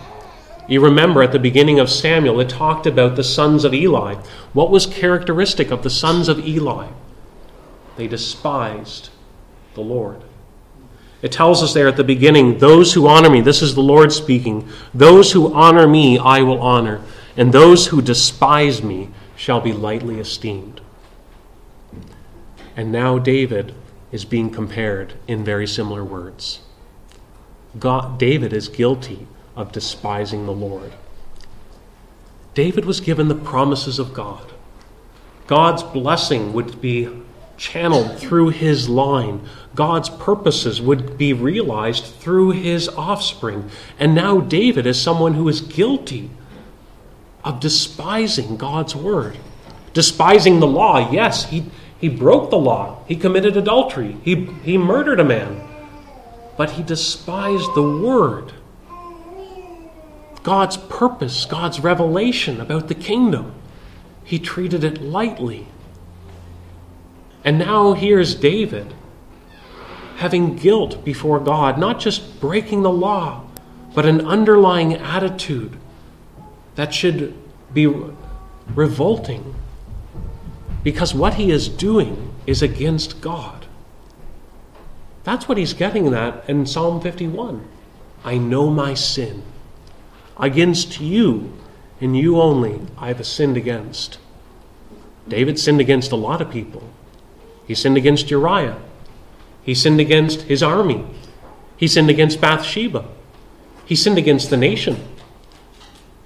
You 0.68 0.80
remember 0.82 1.22
at 1.22 1.32
the 1.32 1.38
beginning 1.38 1.78
of 1.78 1.90
Samuel, 1.90 2.40
it 2.40 2.48
talked 2.48 2.86
about 2.86 3.16
the 3.16 3.24
sons 3.24 3.64
of 3.64 3.74
Eli. 3.74 4.14
What 4.52 4.70
was 4.70 4.86
characteristic 4.86 5.70
of 5.70 5.82
the 5.82 5.90
sons 5.90 6.28
of 6.28 6.46
Eli? 6.46 6.88
They 7.96 8.08
despised 8.08 9.10
the 9.74 9.82
Lord. 9.82 10.22
It 11.22 11.32
tells 11.32 11.62
us 11.62 11.72
there 11.72 11.88
at 11.88 11.96
the 11.96 12.04
beginning, 12.04 12.58
those 12.58 12.92
who 12.92 13.06
honor 13.06 13.30
me, 13.30 13.40
this 13.40 13.62
is 13.62 13.74
the 13.74 13.80
Lord 13.80 14.12
speaking, 14.12 14.68
those 14.92 15.32
who 15.32 15.54
honor 15.54 15.86
me 15.86 16.18
I 16.18 16.42
will 16.42 16.60
honor, 16.60 17.00
and 17.36 17.52
those 17.52 17.86
who 17.86 18.02
despise 18.02 18.82
me 18.82 19.10
shall 19.36 19.60
be 19.60 19.72
lightly 19.72 20.18
esteemed. 20.18 20.80
And 22.76 22.90
now 22.90 23.18
David 23.18 23.74
is 24.10 24.24
being 24.24 24.50
compared 24.50 25.14
in 25.26 25.44
very 25.44 25.66
similar 25.66 26.04
words. 26.04 26.60
God, 27.78 28.18
David 28.18 28.52
is 28.52 28.68
guilty 28.68 29.26
of 29.56 29.72
despising 29.72 30.46
the 30.46 30.52
Lord. 30.52 30.92
David 32.54 32.84
was 32.84 33.00
given 33.00 33.28
the 33.28 33.34
promises 33.34 33.98
of 33.98 34.14
God. 34.14 34.52
God's 35.46 35.82
blessing 35.82 36.52
would 36.52 36.80
be 36.80 37.08
channeled 37.56 38.18
through 38.18 38.50
his 38.50 38.88
line. 38.88 39.40
God's 39.74 40.08
purposes 40.08 40.80
would 40.80 41.18
be 41.18 41.32
realized 41.32 42.04
through 42.04 42.52
his 42.52 42.88
offspring. 42.88 43.70
And 43.98 44.14
now 44.14 44.40
David 44.40 44.86
is 44.86 45.00
someone 45.00 45.34
who 45.34 45.48
is 45.48 45.60
guilty 45.60 46.30
of 47.44 47.60
despising 47.60 48.56
God's 48.56 48.96
word. 48.96 49.36
Despising 49.92 50.60
the 50.60 50.66
law, 50.66 51.10
yes, 51.12 51.50
he, 51.50 51.66
he 52.04 52.10
broke 52.10 52.50
the 52.50 52.58
law. 52.58 53.02
He 53.08 53.16
committed 53.16 53.56
adultery. 53.56 54.18
He, 54.22 54.44
he 54.62 54.76
murdered 54.76 55.20
a 55.20 55.24
man. 55.24 55.66
But 56.54 56.72
he 56.72 56.82
despised 56.82 57.74
the 57.74 57.82
word. 57.82 58.52
God's 60.42 60.76
purpose, 60.76 61.46
God's 61.46 61.80
revelation 61.80 62.60
about 62.60 62.88
the 62.88 62.94
kingdom. 62.94 63.54
He 64.22 64.38
treated 64.38 64.84
it 64.84 65.00
lightly. 65.00 65.66
And 67.42 67.58
now 67.58 67.94
here's 67.94 68.34
David 68.34 68.92
having 70.16 70.56
guilt 70.56 71.06
before 71.06 71.40
God, 71.40 71.78
not 71.78 72.00
just 72.00 72.38
breaking 72.38 72.82
the 72.82 72.92
law, 72.92 73.44
but 73.94 74.04
an 74.04 74.26
underlying 74.26 74.92
attitude 74.92 75.78
that 76.74 76.92
should 76.92 77.34
be 77.72 77.86
revolting 78.74 79.54
because 80.84 81.14
what 81.14 81.34
he 81.34 81.50
is 81.50 81.68
doing 81.68 82.32
is 82.46 82.62
against 82.62 83.20
God. 83.20 83.66
That's 85.24 85.48
what 85.48 85.56
he's 85.56 85.72
getting 85.72 86.12
at 86.12 86.48
in 86.48 86.66
Psalm 86.66 87.00
51. 87.00 87.66
I 88.22 88.36
know 88.36 88.70
my 88.70 88.92
sin. 88.92 89.42
Against 90.36 91.00
you, 91.00 91.52
and 92.00 92.16
you 92.16 92.40
only, 92.40 92.82
I 92.98 93.08
have 93.08 93.26
sinned 93.26 93.56
against. 93.56 94.18
David 95.26 95.58
sinned 95.58 95.80
against 95.80 96.12
a 96.12 96.16
lot 96.16 96.42
of 96.42 96.50
people. 96.50 96.82
He 97.66 97.74
sinned 97.74 97.96
against 97.96 98.30
Uriah. 98.30 98.78
He 99.62 99.74
sinned 99.74 100.00
against 100.00 100.42
his 100.42 100.62
army. 100.62 101.06
He 101.78 101.88
sinned 101.88 102.10
against 102.10 102.42
Bathsheba. 102.42 103.08
He 103.86 103.96
sinned 103.96 104.18
against 104.18 104.50
the 104.50 104.58
nation. 104.58 105.02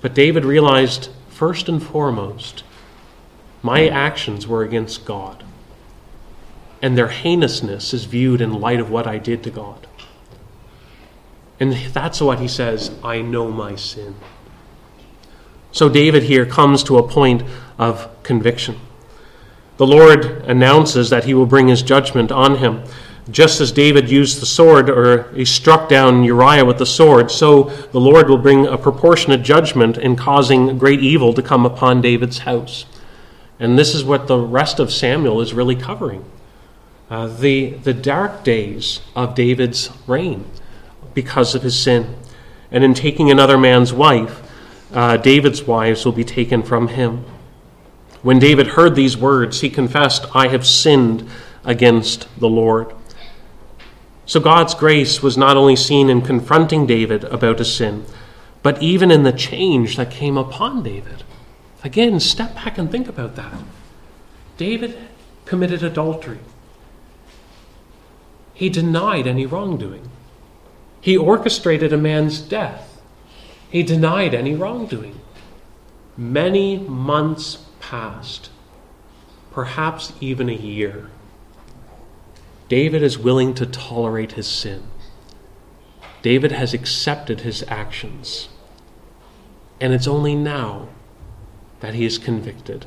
But 0.01 0.15
David 0.15 0.45
realized, 0.45 1.11
first 1.29 1.69
and 1.69 1.81
foremost, 1.81 2.65
my 3.69 3.87
actions 3.87 4.49
were 4.49 4.63
against 4.63 5.05
God. 5.05 5.45
And 6.81 6.97
their 6.97 7.09
heinousness 7.09 7.93
is 7.93 8.07
viewed 8.07 8.41
in 8.41 8.63
light 8.63 8.81
of 8.81 8.89
what 8.89 9.07
I 9.07 9.19
did 9.19 9.43
to 9.43 9.51
God. 9.51 9.87
And 11.61 11.75
that's 11.93 12.23
what 12.23 12.41
he 12.41 12.49
says 12.49 12.91
I 13.05 13.21
know 13.21 13.51
my 13.51 13.77
sin. 13.77 14.15
So 15.71 15.91
David 15.91 16.23
here 16.23 16.47
comes 16.47 16.83
to 16.85 16.97
a 16.97 17.07
point 17.07 17.43
of 17.77 18.09
conviction. 18.23 18.81
The 19.77 19.87
Lord 19.87 20.25
announces 20.47 21.11
that 21.11 21.25
he 21.25 21.35
will 21.35 21.45
bring 21.45 21.69
his 21.69 21.83
judgment 21.83 22.33
on 22.33 22.57
him. 22.57 22.85
Just 23.31 23.61
as 23.61 23.71
David 23.71 24.09
used 24.09 24.41
the 24.41 24.47
sword, 24.47 24.89
or 24.89 25.31
he 25.35 25.45
struck 25.45 25.91
down 25.91 26.25
Uriah 26.25 26.65
with 26.65 26.79
the 26.79 26.87
sword, 26.87 27.31
so 27.31 27.65
the 27.93 28.01
Lord 28.01 28.31
will 28.31 28.39
bring 28.39 28.67
a 28.67 28.79
proportionate 28.79 29.43
judgment 29.43 29.99
in 29.99 30.17
causing 30.17 30.79
great 30.79 31.01
evil 31.01 31.35
to 31.35 31.43
come 31.43 31.67
upon 31.67 32.01
David's 32.01 32.39
house. 32.39 32.87
And 33.61 33.79
this 33.79 33.95
is 33.95 34.05
what 34.05 34.27
the 34.27 34.39
rest 34.39 34.79
of 34.79 34.93
Samuel 34.93 35.41
is 35.41 35.53
really 35.53 35.77
covering 35.77 36.25
uh, 37.11 37.27
the, 37.27 37.71
the 37.71 37.95
dark 37.95 38.45
days 38.45 39.01
of 39.17 39.35
David's 39.35 39.91
reign 40.07 40.45
because 41.15 41.55
of 41.55 41.63
his 41.63 41.79
sin. 41.79 42.17
And 42.71 42.85
in 42.85 42.95
taking 42.95 43.31
another 43.31 43.59
man's 43.59 43.93
wife, 43.93 44.43
uh, 44.93 45.17
David's 45.17 45.63
wives 45.65 46.05
will 46.05 46.13
be 46.13 46.25
taken 46.25 46.63
from 46.63 46.89
him. 46.89 47.25
When 48.23 48.39
David 48.39 48.69
heard 48.69 48.95
these 48.95 49.17
words, 49.17 49.61
he 49.61 49.71
confessed, 49.71 50.27
I 50.35 50.49
have 50.49 50.67
sinned 50.67 51.29
against 51.65 52.29
the 52.39 52.49
Lord. 52.49 52.95
So 54.27 54.41
God's 54.41 54.75
grace 54.75 55.23
was 55.23 55.39
not 55.39 55.57
only 55.57 55.77
seen 55.77 56.11
in 56.11 56.21
confronting 56.21 56.87
David 56.87 57.25
about 57.25 57.59
his 57.59 57.75
sin, 57.75 58.05
but 58.63 58.83
even 58.83 59.11
in 59.11 59.23
the 59.23 59.33
change 59.33 59.97
that 59.97 60.11
came 60.11 60.37
upon 60.37 60.83
David. 60.83 61.23
Again, 61.85 62.19
step 62.21 62.55
back 62.55 62.79
and 62.79 62.91
think 62.91 63.09
about 63.09 63.37
that. 63.37 63.53
David 64.57 64.99
committed 65.45 65.83
adultery. 65.83 66.41
He 68.53 68.69
denied 68.69 69.27
any 69.27 69.47
wrongdoing. 69.47 70.11
He 71.01 71.17
orchestrated 71.17 71.93
a 71.93 71.97
man's 71.97 72.41
death. 72.41 73.01
He 73.71 73.83
denied 73.83 74.35
any 74.35 74.55
wrongdoing. 74.55 75.21
Many 76.17 76.79
months 76.79 77.65
passed, 77.79 78.51
perhaps 79.53 80.13
even 80.21 80.49
a 80.49 80.55
year. 80.55 81.11
David 82.69 83.03
is 83.03 83.19
willing 83.19 83.55
to 83.55 83.65
tolerate 83.65 84.33
his 84.33 84.49
sin. 84.49 84.83
David 86.23 86.51
has 86.51 86.75
accepted 86.75 87.43
his 87.43 87.63
actions. 87.69 88.49
And 89.81 89.95
it's 89.95 90.09
only 90.09 90.35
now 90.35 90.89
that 91.81 91.95
he 91.95 92.05
is 92.05 92.19
convicted 92.19 92.87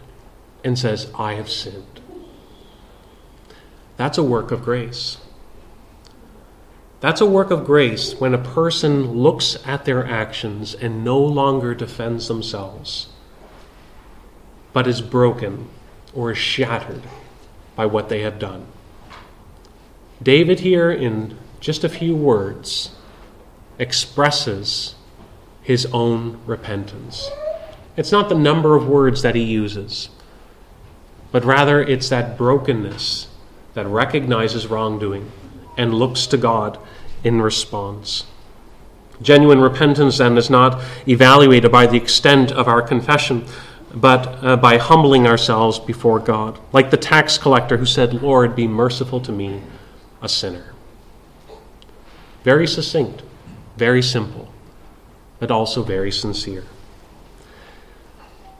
and 0.63 0.77
says, 0.77 1.11
I 1.17 1.33
have 1.33 1.49
sinned. 1.49 2.01
That's 3.97 4.17
a 4.17 4.23
work 4.23 4.51
of 4.51 4.63
grace. 4.63 5.17
That's 6.99 7.21
a 7.21 7.25
work 7.25 7.49
of 7.49 7.65
grace 7.65 8.13
when 8.19 8.33
a 8.33 8.37
person 8.37 9.11
looks 9.13 9.57
at 9.65 9.85
their 9.85 10.05
actions 10.05 10.75
and 10.75 11.03
no 11.03 11.19
longer 11.19 11.73
defends 11.73 12.27
themselves, 12.27 13.07
but 14.71 14.87
is 14.87 15.01
broken 15.01 15.67
or 16.13 16.31
is 16.31 16.37
shattered 16.37 17.01
by 17.75 17.87
what 17.87 18.09
they 18.09 18.21
have 18.21 18.37
done. 18.37 18.67
David, 20.21 20.59
here 20.59 20.91
in 20.91 21.37
just 21.59 21.83
a 21.83 21.89
few 21.89 22.15
words, 22.15 22.91
expresses 23.79 24.93
his 25.63 25.87
own 25.87 26.39
repentance. 26.45 27.29
It's 27.97 28.11
not 28.11 28.29
the 28.29 28.35
number 28.35 28.75
of 28.75 28.87
words 28.87 29.21
that 29.21 29.35
he 29.35 29.43
uses, 29.43 30.09
but 31.31 31.43
rather 31.43 31.81
it's 31.81 32.09
that 32.09 32.37
brokenness 32.37 33.27
that 33.73 33.87
recognizes 33.87 34.67
wrongdoing 34.67 35.31
and 35.77 35.93
looks 35.93 36.27
to 36.27 36.37
God 36.37 36.77
in 37.23 37.41
response. 37.41 38.25
Genuine 39.21 39.61
repentance, 39.61 40.17
then, 40.17 40.37
is 40.37 40.49
not 40.49 40.81
evaluated 41.07 41.71
by 41.71 41.85
the 41.85 41.97
extent 41.97 42.51
of 42.51 42.67
our 42.67 42.81
confession, 42.81 43.45
but 43.93 44.43
uh, 44.43 44.55
by 44.55 44.77
humbling 44.77 45.27
ourselves 45.27 45.77
before 45.79 46.19
God. 46.19 46.57
Like 46.73 46.91
the 46.91 46.97
tax 46.97 47.37
collector 47.37 47.77
who 47.77 47.85
said, 47.85 48.21
Lord, 48.21 48.55
be 48.55 48.67
merciful 48.67 49.19
to 49.21 49.31
me, 49.31 49.61
a 50.21 50.29
sinner. 50.29 50.73
Very 52.43 52.65
succinct, 52.65 53.21
very 53.77 54.01
simple, 54.01 54.51
but 55.39 55.51
also 55.51 55.83
very 55.83 56.11
sincere. 56.11 56.63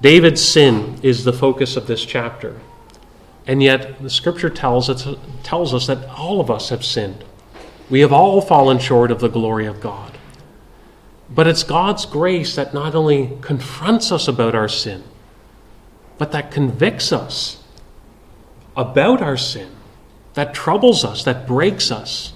David's 0.02 0.44
sin 0.44 1.00
is 1.04 1.24
the 1.24 1.34
focus 1.34 1.78
of 1.78 1.86
this 1.86 2.04
chapter. 2.04 2.60
And 3.46 3.62
yet, 3.62 4.02
the 4.02 4.10
scripture 4.10 4.50
tells 4.50 4.90
us, 4.90 5.08
tells 5.44 5.74
us 5.74 5.88
that 5.88 6.08
all 6.10 6.40
of 6.40 6.50
us 6.50 6.70
have 6.70 6.84
sinned. 6.84 7.24
We 7.90 8.00
have 8.00 8.12
all 8.12 8.42
fallen 8.42 8.80
short 8.80 9.12
of 9.12 9.20
the 9.20 9.30
glory 9.30 9.66
of 9.66 9.80
God. 9.82 10.18
But 11.30 11.48
it's 11.48 11.64
God's 11.64 12.06
grace 12.06 12.56
that 12.56 12.74
not 12.74 12.96
only 12.96 13.38
confronts 13.42 14.12
us 14.12 14.28
about 14.28 14.56
our 14.56 14.68
sin, 14.68 15.04
but 16.18 16.32
that 16.32 16.52
convicts 16.52 17.12
us 17.12 17.64
about 18.76 19.22
our 19.22 19.38
sin, 19.38 19.70
that 20.34 20.54
troubles 20.54 21.04
us, 21.04 21.24
that 21.24 21.48
breaks 21.48 21.92
us, 21.92 22.34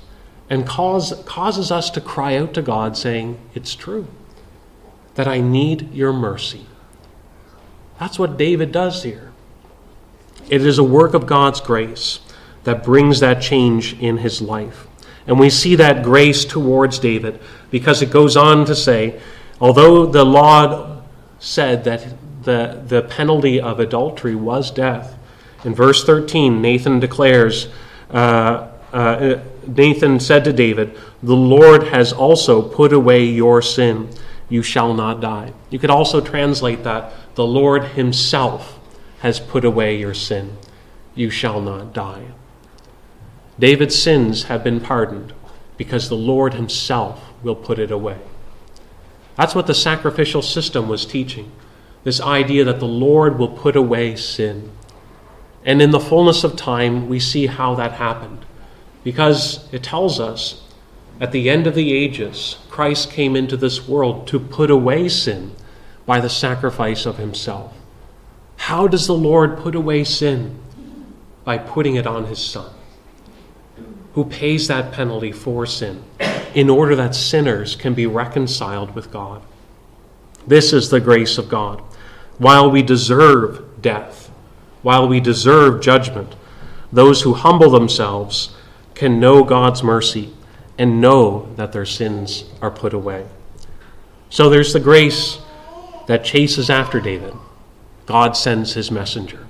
and 0.50 0.68
cause, 0.68 1.14
causes 1.26 1.72
us 1.72 1.90
to 1.90 2.02
cry 2.02 2.36
out 2.38 2.54
to 2.54 2.62
God, 2.62 2.96
saying, 2.96 3.40
It's 3.54 3.76
true, 3.76 4.08
that 5.16 5.28
I 5.28 5.42
need 5.42 5.94
your 5.94 6.14
mercy. 6.14 6.68
That's 8.00 8.20
what 8.20 8.38
David 8.38 8.72
does 8.72 9.04
here. 9.04 9.32
It 10.50 10.66
is 10.66 10.78
a 10.78 10.84
work 10.84 11.14
of 11.14 11.26
God's 11.26 11.62
grace 11.62 12.20
that 12.64 12.84
brings 12.84 13.20
that 13.20 13.42
change 13.42 14.00
in 14.00 14.18
his 14.18 14.42
life. 14.42 14.88
And 15.28 15.40
we 15.40 15.50
see 15.50 15.76
that 15.76 16.04
grace 16.04 16.46
towards 16.46 17.00
David 17.00 17.40
because 17.72 18.02
it 18.02 18.12
goes 18.12 18.38
on 18.38 18.66
to 18.66 18.76
say, 18.76 19.20
although 19.60 20.06
the 20.06 20.24
law 20.24 21.02
said 21.40 21.84
that 21.86 22.16
the, 22.44 22.84
the 22.86 23.02
penalty 23.04 23.60
of 23.60 23.80
adultery 23.80 24.36
was 24.36 24.70
death, 24.70 25.18
in 25.64 25.74
verse 25.74 26.04
13, 26.04 26.62
Nathan 26.62 27.00
declares, 27.00 27.70
uh, 28.12 28.68
uh, 28.94 29.40
Nathan 29.68 30.20
said 30.20 30.44
to 30.44 30.54
David, 30.54 30.96
The 31.24 31.36
Lord 31.36 31.88
has 31.88 32.14
also 32.14 32.62
put 32.62 32.94
away 32.94 33.26
your 33.26 33.64
sin. 33.64 34.10
You 34.48 34.62
shall 34.62 34.94
not 34.94 35.22
die. 35.22 35.54
You 35.72 35.80
could 35.80 35.90
also 35.90 36.22
translate 36.22 36.84
that, 36.84 37.12
The 37.36 37.46
Lord 37.46 37.84
Himself 37.84 38.80
has 39.20 39.40
put 39.40 39.64
away 39.64 39.98
your 39.98 40.14
sin. 40.14 40.58
You 41.14 41.30
shall 41.30 41.62
not 41.62 41.94
die. 41.94 42.28
David's 43.58 43.96
sins 43.98 44.44
have 44.44 44.64
been 44.64 44.82
pardoned 44.82 45.34
because 45.78 46.10
the 46.10 46.16
Lord 46.16 46.54
Himself 46.54 47.32
will 47.44 47.56
put 47.56 47.80
it 47.80 47.92
away. 47.92 48.20
That's 49.38 49.56
what 49.56 49.68
the 49.68 49.74
sacrificial 49.74 50.42
system 50.42 50.88
was 50.88 51.06
teaching 51.06 51.52
this 52.06 52.22
idea 52.22 52.64
that 52.64 52.80
the 52.80 52.88
Lord 52.88 53.40
will 53.40 53.50
put 53.50 53.76
away 53.76 54.16
sin. 54.16 54.72
And 55.66 55.82
in 55.82 55.90
the 55.90 56.00
fullness 56.00 56.44
of 56.44 56.56
time, 56.56 57.10
we 57.10 57.20
see 57.20 57.48
how 57.48 57.74
that 57.76 57.94
happened. 57.94 58.46
Because 59.04 59.68
it 59.74 59.82
tells 59.82 60.20
us 60.20 60.64
at 61.20 61.32
the 61.32 61.50
end 61.50 61.66
of 61.66 61.74
the 61.74 61.94
ages, 61.94 62.60
Christ 62.70 63.10
came 63.10 63.36
into 63.36 63.58
this 63.58 63.88
world 63.88 64.28
to 64.28 64.40
put 64.40 64.70
away 64.70 65.10
sin 65.10 65.56
by 66.06 66.20
the 66.20 66.30
sacrifice 66.30 67.06
of 67.06 67.18
Himself. 67.18 67.74
How 68.58 68.88
does 68.88 69.08
the 69.08 69.14
Lord 69.14 69.58
put 69.58 69.76
away 69.76 70.04
sin? 70.04 70.60
By 71.44 71.58
putting 71.58 71.96
it 71.96 72.08
on 72.08 72.26
His 72.26 72.40
Son 72.40 72.72
who 74.16 74.24
pays 74.24 74.70
that 74.70 74.94
penalty 74.94 75.32
for 75.34 75.66
sin 75.66 76.02
in 76.54 76.70
order 76.70 76.96
that 76.96 77.14
sinners 77.14 77.76
can 77.76 77.94
be 77.94 78.08
reconciled 78.08 78.96
with 78.96 79.12
God. 79.12 79.42
This 80.48 80.72
is 80.72 80.90
the 80.90 81.02
grace 81.02 81.38
of 81.38 81.50
God. 81.50 81.82
While 82.38 82.72
we 82.72 82.82
deserve 82.82 83.82
death, 83.82 84.32
while 84.82 85.06
we 85.06 85.20
deserve 85.20 85.82
judgment, 85.82 86.34
those 86.94 87.24
who 87.24 87.34
humble 87.34 87.70
themselves 87.70 88.56
can 88.94 89.20
know 89.20 89.44
God's 89.44 89.84
mercy 89.84 90.34
and 90.78 91.02
know 91.02 91.54
that 91.58 91.74
their 91.74 91.86
sins 91.86 92.46
are 92.62 92.72
put 92.72 92.94
away. 92.94 93.26
So 94.30 94.50
there's 94.50 94.72
the 94.72 94.80
grace 94.80 95.40
that 96.08 96.24
chases 96.24 96.70
after 96.70 97.00
David. 97.00 97.34
God 98.06 98.38
sends 98.38 98.74
his 98.74 98.92
messenger. 98.92 99.48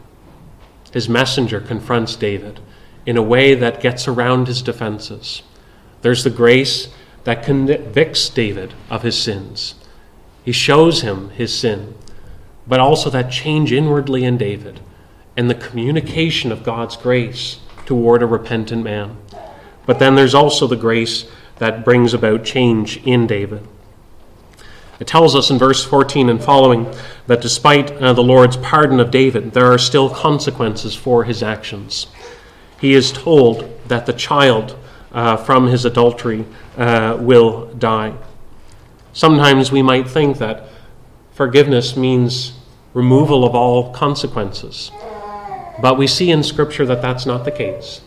His 0.91 1.09
messenger 1.09 1.59
confronts 1.59 2.15
David 2.15 2.59
in 3.05 3.17
a 3.17 3.21
way 3.21 3.53
that 3.53 3.81
gets 3.81 4.07
around 4.07 4.47
his 4.47 4.61
defenses. 4.61 5.43
There's 6.01 6.23
the 6.23 6.29
grace 6.29 6.89
that 7.25 7.43
convicts 7.43 8.29
David 8.29 8.73
of 8.89 9.03
his 9.03 9.21
sins. 9.21 9.75
He 10.43 10.51
shows 10.51 11.01
him 11.01 11.31
his 11.31 11.57
sin, 11.57 11.95
but 12.67 12.79
also 12.79 13.09
that 13.09 13.31
change 13.31 13.71
inwardly 13.71 14.23
in 14.23 14.37
David 14.37 14.79
and 15.35 15.49
the 15.49 15.55
communication 15.55 16.51
of 16.51 16.63
God's 16.63 16.95
grace 16.95 17.59
toward 17.85 18.23
a 18.23 18.27
repentant 18.27 18.83
man. 18.83 19.17
But 19.85 19.99
then 19.99 20.15
there's 20.15 20.33
also 20.33 20.65
the 20.67 20.75
grace 20.75 21.29
that 21.57 21.85
brings 21.85 22.13
about 22.13 22.43
change 22.43 22.97
in 23.05 23.27
David. 23.27 23.67
It 24.99 25.07
tells 25.07 25.35
us 25.35 25.49
in 25.49 25.57
verse 25.57 25.83
14 25.83 26.29
and 26.29 26.43
following 26.43 26.93
that 27.27 27.41
despite 27.41 27.91
uh, 27.91 28.13
the 28.13 28.23
Lord's 28.23 28.57
pardon 28.57 28.99
of 28.99 29.11
David, 29.11 29.53
there 29.53 29.71
are 29.71 29.77
still 29.77 30.09
consequences 30.09 30.95
for 30.95 31.23
his 31.23 31.43
actions 31.43 32.07
he 32.79 32.93
is 32.93 33.11
told 33.11 33.69
that 33.87 34.05
the 34.05 34.13
child 34.13 34.77
uh, 35.11 35.37
from 35.37 35.67
his 35.67 35.85
adultery 35.85 36.45
uh, 36.77 37.17
will 37.19 37.67
die. 37.73 38.13
Sometimes 39.13 39.71
we 39.71 39.81
might 39.81 40.07
think 40.07 40.37
that 40.37 40.67
forgiveness 41.33 41.95
means 41.95 42.53
removal 42.93 43.45
of 43.45 43.55
all 43.55 43.93
consequences. 43.93 44.91
But 45.81 45.97
we 45.97 46.07
see 46.07 46.31
in 46.31 46.43
Scripture 46.43 46.85
that 46.85 47.01
that's 47.01 47.25
not 47.25 47.45
the 47.45 47.51
case. 47.51 48.01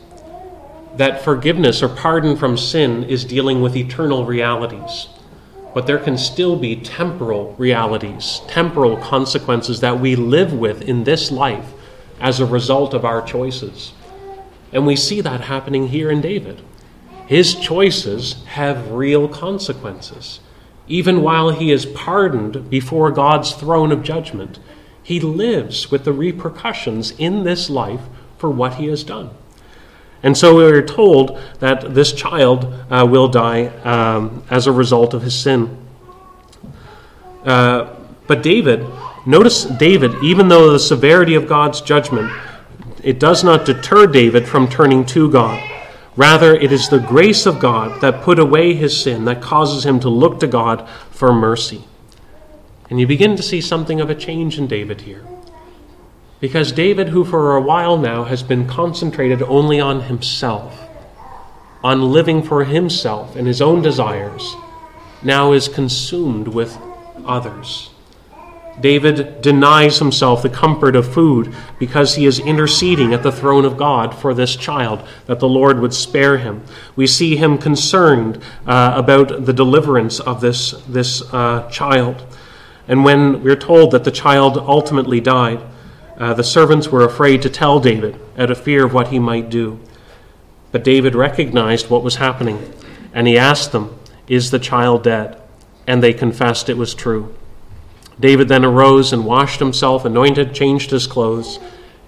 That 0.96 1.22
forgiveness 1.22 1.82
or 1.82 1.88
pardon 1.88 2.36
from 2.36 2.56
sin 2.56 3.04
is 3.04 3.24
dealing 3.24 3.60
with 3.60 3.76
eternal 3.76 4.24
realities. 4.24 5.08
But 5.74 5.86
there 5.86 5.98
can 5.98 6.18
still 6.18 6.56
be 6.56 6.76
temporal 6.76 7.54
realities, 7.58 8.40
temporal 8.48 8.96
consequences 8.96 9.80
that 9.80 10.00
we 10.00 10.16
live 10.16 10.52
with 10.52 10.82
in 10.82 11.04
this 11.04 11.30
life 11.30 11.72
as 12.20 12.40
a 12.40 12.46
result 12.46 12.94
of 12.94 13.04
our 13.04 13.22
choices. 13.22 13.92
And 14.72 14.86
we 14.86 14.96
see 14.96 15.20
that 15.20 15.42
happening 15.42 15.88
here 15.88 16.10
in 16.10 16.20
David. 16.20 16.62
His 17.26 17.54
choices 17.54 18.44
have 18.46 18.90
real 18.90 19.28
consequences. 19.28 20.40
Even 20.86 21.22
while 21.22 21.50
he 21.50 21.70
is 21.70 21.84
pardoned 21.84 22.70
before 22.70 23.10
God's 23.10 23.52
throne 23.52 23.92
of 23.92 24.02
judgment, 24.02 24.58
He 25.08 25.20
lives 25.20 25.90
with 25.90 26.04
the 26.04 26.12
repercussions 26.12 27.12
in 27.12 27.44
this 27.44 27.70
life 27.70 28.02
for 28.36 28.50
what 28.50 28.74
he 28.74 28.88
has 28.88 29.02
done. 29.02 29.30
And 30.22 30.36
so 30.36 30.56
we 30.56 30.64
are 30.64 30.82
told 30.82 31.40
that 31.60 31.94
this 31.94 32.12
child 32.12 32.64
uh, 32.90 33.06
will 33.08 33.28
die 33.28 33.66
um, 33.84 34.42
as 34.50 34.66
a 34.66 34.72
result 34.72 35.14
of 35.14 35.22
his 35.22 35.34
sin. 35.34 35.76
Uh, 37.44 37.94
but 38.26 38.42
David, 38.42 38.84
notice 39.26 39.64
David, 39.64 40.12
even 40.22 40.48
though 40.48 40.72
the 40.72 40.78
severity 40.78 41.34
of 41.34 41.48
God's 41.48 41.80
judgment, 41.80 42.30
it 43.02 43.20
does 43.20 43.44
not 43.44 43.64
deter 43.64 44.06
David 44.06 44.48
from 44.48 44.68
turning 44.68 45.06
to 45.06 45.30
God. 45.30 45.62
Rather, 46.16 46.54
it 46.54 46.72
is 46.72 46.88
the 46.88 46.98
grace 46.98 47.46
of 47.46 47.60
God 47.60 48.00
that 48.00 48.22
put 48.22 48.40
away 48.40 48.74
his 48.74 49.00
sin 49.00 49.24
that 49.26 49.40
causes 49.40 49.86
him 49.86 50.00
to 50.00 50.08
look 50.08 50.40
to 50.40 50.48
God 50.48 50.88
for 51.10 51.32
mercy. 51.32 51.84
And 52.90 52.98
you 52.98 53.06
begin 53.06 53.36
to 53.36 53.42
see 53.42 53.60
something 53.60 54.00
of 54.00 54.10
a 54.10 54.16
change 54.16 54.58
in 54.58 54.66
David 54.66 55.02
here. 55.02 55.24
Because 56.40 56.70
David, 56.70 57.08
who 57.08 57.24
for 57.24 57.56
a 57.56 57.60
while 57.60 57.98
now 57.98 58.24
has 58.24 58.42
been 58.42 58.66
concentrated 58.66 59.42
only 59.42 59.80
on 59.80 60.02
himself, 60.02 60.88
on 61.82 62.12
living 62.12 62.42
for 62.42 62.64
himself 62.64 63.34
and 63.34 63.46
his 63.46 63.60
own 63.60 63.82
desires, 63.82 64.54
now 65.22 65.52
is 65.52 65.66
consumed 65.66 66.48
with 66.48 66.78
others. 67.24 67.90
David 68.80 69.40
denies 69.40 69.98
himself 69.98 70.42
the 70.42 70.48
comfort 70.48 70.94
of 70.94 71.12
food 71.12 71.52
because 71.80 72.14
he 72.14 72.26
is 72.26 72.38
interceding 72.38 73.12
at 73.12 73.24
the 73.24 73.32
throne 73.32 73.64
of 73.64 73.76
God 73.76 74.14
for 74.14 74.32
this 74.32 74.54
child, 74.54 75.02
that 75.26 75.40
the 75.40 75.48
Lord 75.48 75.80
would 75.80 75.92
spare 75.92 76.38
him. 76.38 76.62
We 76.94 77.08
see 77.08 77.36
him 77.36 77.58
concerned 77.58 78.40
uh, 78.66 78.92
about 78.94 79.44
the 79.46 79.52
deliverance 79.52 80.20
of 80.20 80.40
this, 80.40 80.72
this 80.86 81.22
uh, 81.34 81.68
child. 81.70 82.24
And 82.86 83.04
when 83.04 83.42
we're 83.42 83.56
told 83.56 83.90
that 83.90 84.04
the 84.04 84.12
child 84.12 84.56
ultimately 84.58 85.20
died, 85.20 85.60
uh, 86.18 86.34
the 86.34 86.42
servants 86.42 86.88
were 86.88 87.04
afraid 87.04 87.40
to 87.42 87.48
tell 87.48 87.78
David 87.78 88.18
out 88.36 88.50
of 88.50 88.60
fear 88.60 88.84
of 88.84 88.92
what 88.92 89.08
he 89.08 89.20
might 89.20 89.48
do. 89.48 89.78
But 90.72 90.82
David 90.82 91.14
recognized 91.14 91.88
what 91.88 92.02
was 92.02 92.16
happening, 92.16 92.72
and 93.14 93.28
he 93.28 93.38
asked 93.38 93.70
them, 93.70 93.96
Is 94.26 94.50
the 94.50 94.58
child 94.58 95.04
dead? 95.04 95.40
And 95.86 96.02
they 96.02 96.12
confessed 96.12 96.68
it 96.68 96.76
was 96.76 96.94
true. 96.94 97.34
David 98.18 98.48
then 98.48 98.64
arose 98.64 99.12
and 99.12 99.24
washed 99.24 99.60
himself, 99.60 100.04
anointed, 100.04 100.52
changed 100.52 100.90
his 100.90 101.06
clothes, 101.06 101.60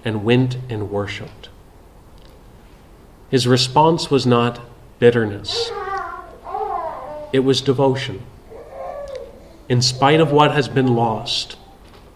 and 0.03 0.25
went 0.25 0.57
and 0.69 0.91
worshipped. 0.91 1.49
His 3.29 3.47
response 3.47 4.11
was 4.11 4.27
not 4.27 4.59
bitterness, 4.99 5.71
it 7.31 7.39
was 7.39 7.61
devotion. 7.61 8.21
In 9.69 9.81
spite 9.81 10.19
of 10.19 10.33
what 10.33 10.51
has 10.51 10.67
been 10.67 10.95
lost, 10.95 11.55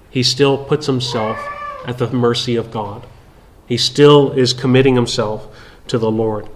he 0.10 0.21
still 0.21 0.58
puts 0.58 0.88
himself 0.88 1.39
at 1.88 1.98
the 1.98 2.12
mercy 2.12 2.56
of 2.56 2.71
God. 2.71 3.06
He 3.67 3.78
still 3.78 4.32
is 4.32 4.54
committing 4.54 4.95
himself 4.95 5.48
to 5.88 5.98
the 5.98 6.12
Lord. 6.12 6.48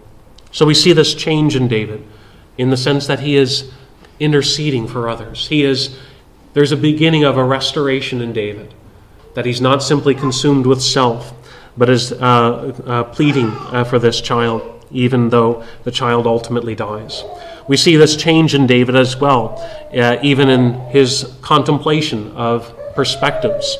So 0.51 0.65
we 0.65 0.73
see 0.73 0.93
this 0.93 1.13
change 1.13 1.55
in 1.55 1.67
David 1.67 2.05
in 2.57 2.69
the 2.69 2.77
sense 2.77 3.07
that 3.07 3.21
he 3.21 3.35
is 3.35 3.71
interceding 4.19 4.87
for 4.87 5.07
others. 5.07 5.47
He 5.47 5.63
is 5.63 5.97
there's 6.53 6.71
a 6.71 6.77
beginning 6.77 7.23
of 7.23 7.37
a 7.37 7.43
restoration 7.43 8.21
in 8.21 8.33
David 8.33 8.73
that 9.35 9.45
he's 9.45 9.61
not 9.61 9.83
simply 9.83 10.15
consumed 10.15 10.65
with 10.65 10.81
self, 10.81 11.31
but 11.77 11.89
is 11.89 12.11
uh, 12.11 12.75
uh, 12.85 13.03
pleading 13.05 13.47
uh, 13.47 13.83
for 13.83 13.99
this 13.99 14.19
child, 14.19 14.85
even 14.91 15.29
though 15.29 15.63
the 15.83 15.91
child 15.91 16.25
ultimately 16.25 16.73
dies. 16.73 17.23
We 17.67 17.77
see 17.77 17.95
this 17.95 18.15
change 18.15 18.55
in 18.55 18.65
David 18.65 18.95
as 18.95 19.15
well, 19.15 19.59
uh, 19.93 20.17
even 20.23 20.49
in 20.49 20.73
his 20.89 21.31
contemplation 21.41 22.31
of 22.31 22.73
perspectives. 22.95 23.77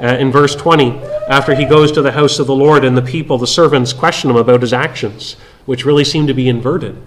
Uh, 0.00 0.16
in 0.18 0.32
verse 0.32 0.56
20, 0.56 0.98
after 1.28 1.54
he 1.54 1.64
goes 1.64 1.92
to 1.92 2.02
the 2.02 2.12
house 2.12 2.38
of 2.38 2.46
the 2.46 2.54
Lord 2.54 2.84
and 2.84 2.96
the 2.96 3.02
people, 3.02 3.38
the 3.38 3.46
servants 3.46 3.92
question 3.92 4.30
him 4.30 4.36
about 4.36 4.62
his 4.62 4.72
actions, 4.72 5.36
which 5.66 5.84
really 5.84 6.04
seem 6.04 6.26
to 6.26 6.34
be 6.34 6.48
inverted. 6.48 7.00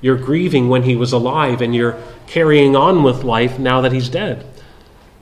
You're 0.00 0.16
grieving 0.16 0.68
when 0.68 0.84
he 0.84 0.96
was 0.96 1.12
alive, 1.12 1.60
and 1.60 1.74
you're 1.74 2.02
carrying 2.26 2.74
on 2.74 3.02
with 3.02 3.24
life 3.24 3.58
now 3.58 3.80
that 3.82 3.92
he's 3.92 4.08
dead. 4.08 4.46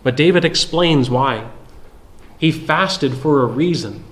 But 0.02 0.16
David 0.16 0.44
explains 0.44 1.10
why. 1.10 1.48
He 2.38 2.52
fasted 2.52 3.14
for 3.14 3.42
a 3.42 3.46
reason. 3.46 4.04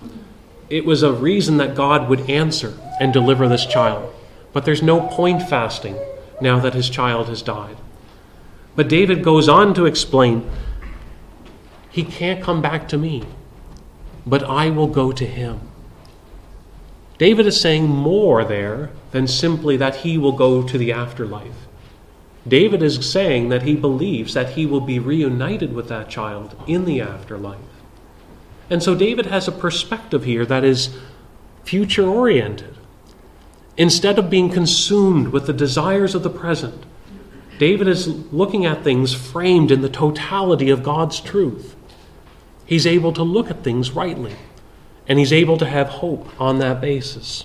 It 0.69 0.85
was 0.85 1.05
a 1.05 1.13
reason 1.13 1.59
that 1.59 1.77
God 1.77 2.09
would 2.09 2.29
answer 2.29 2.77
and 2.99 3.13
deliver 3.13 3.49
this 3.49 3.67
child. 3.67 4.13
But 4.53 4.65
there's 4.65 4.83
no 4.83 5.01
point 5.01 5.49
fasting 5.49 5.97
now 6.41 6.59
that 6.59 6.75
his 6.75 6.91
child 6.91 7.29
has 7.29 7.43
died. 7.43 7.77
But 8.75 8.89
David 8.89 9.23
goes 9.23 9.49
on 9.49 9.75
to 9.75 9.87
explain 9.87 10.51
he 11.97 12.05
can't 12.05 12.43
come 12.43 12.61
back 12.61 12.87
to 12.89 12.99
me, 12.99 13.23
but 14.27 14.45
I 14.45 14.69
will 14.69 14.87
go 14.87 15.13
to 15.13 15.25
him. 15.25 15.63
David 17.17 17.47
is 17.47 17.59
saying 17.59 17.89
more 17.89 18.45
there 18.45 18.91
than 19.13 19.27
simply 19.27 19.79
that 19.79 19.97
he 19.97 20.19
will 20.19 20.33
go 20.33 20.63
to 20.63 20.77
the 20.77 20.93
afterlife. 20.93 21.67
David 22.47 22.83
is 22.83 23.11
saying 23.11 23.49
that 23.49 23.63
he 23.63 23.75
believes 23.75 24.35
that 24.35 24.51
he 24.51 24.67
will 24.67 24.83
be 24.83 24.99
reunited 24.99 25.73
with 25.73 25.89
that 25.89 26.11
child 26.11 26.55
in 26.67 26.85
the 26.85 27.01
afterlife. 27.01 27.81
And 28.69 28.83
so 28.83 28.95
David 28.95 29.25
has 29.27 29.49
a 29.49 29.53
perspective 29.53 30.25
here 30.25 30.45
that 30.45 30.65
is 30.65 30.99
future 31.65 32.07
oriented. 32.07 32.77
Instead 33.79 34.19
of 34.19 34.29
being 34.29 34.51
consumed 34.51 35.29
with 35.29 35.47
the 35.47 35.55
desires 35.55 36.15
of 36.15 36.23
the 36.23 36.29
present, 36.29 36.85
David 37.59 37.89
is 37.89 38.07
looking 38.35 38.67
at 38.67 38.85
things 38.85 39.15
framed 39.15 39.71
in 39.71 39.81
the 39.81 39.89
totality 39.89 40.69
of 40.69 40.83
God's 40.83 41.21
truth 41.21 41.73
he's 42.67 42.87
able 42.87 43.13
to 43.13 43.23
look 43.23 43.51
at 43.51 43.65
things 43.65 43.93
rightly, 43.93 44.35
and 45.09 45.19
he's 45.19 45.33
able 45.33 45.57
to 45.57 45.67
have 45.67 45.89
hope 45.89 46.29
on 46.41 46.59
that 46.59 46.81
basis. 46.81 47.45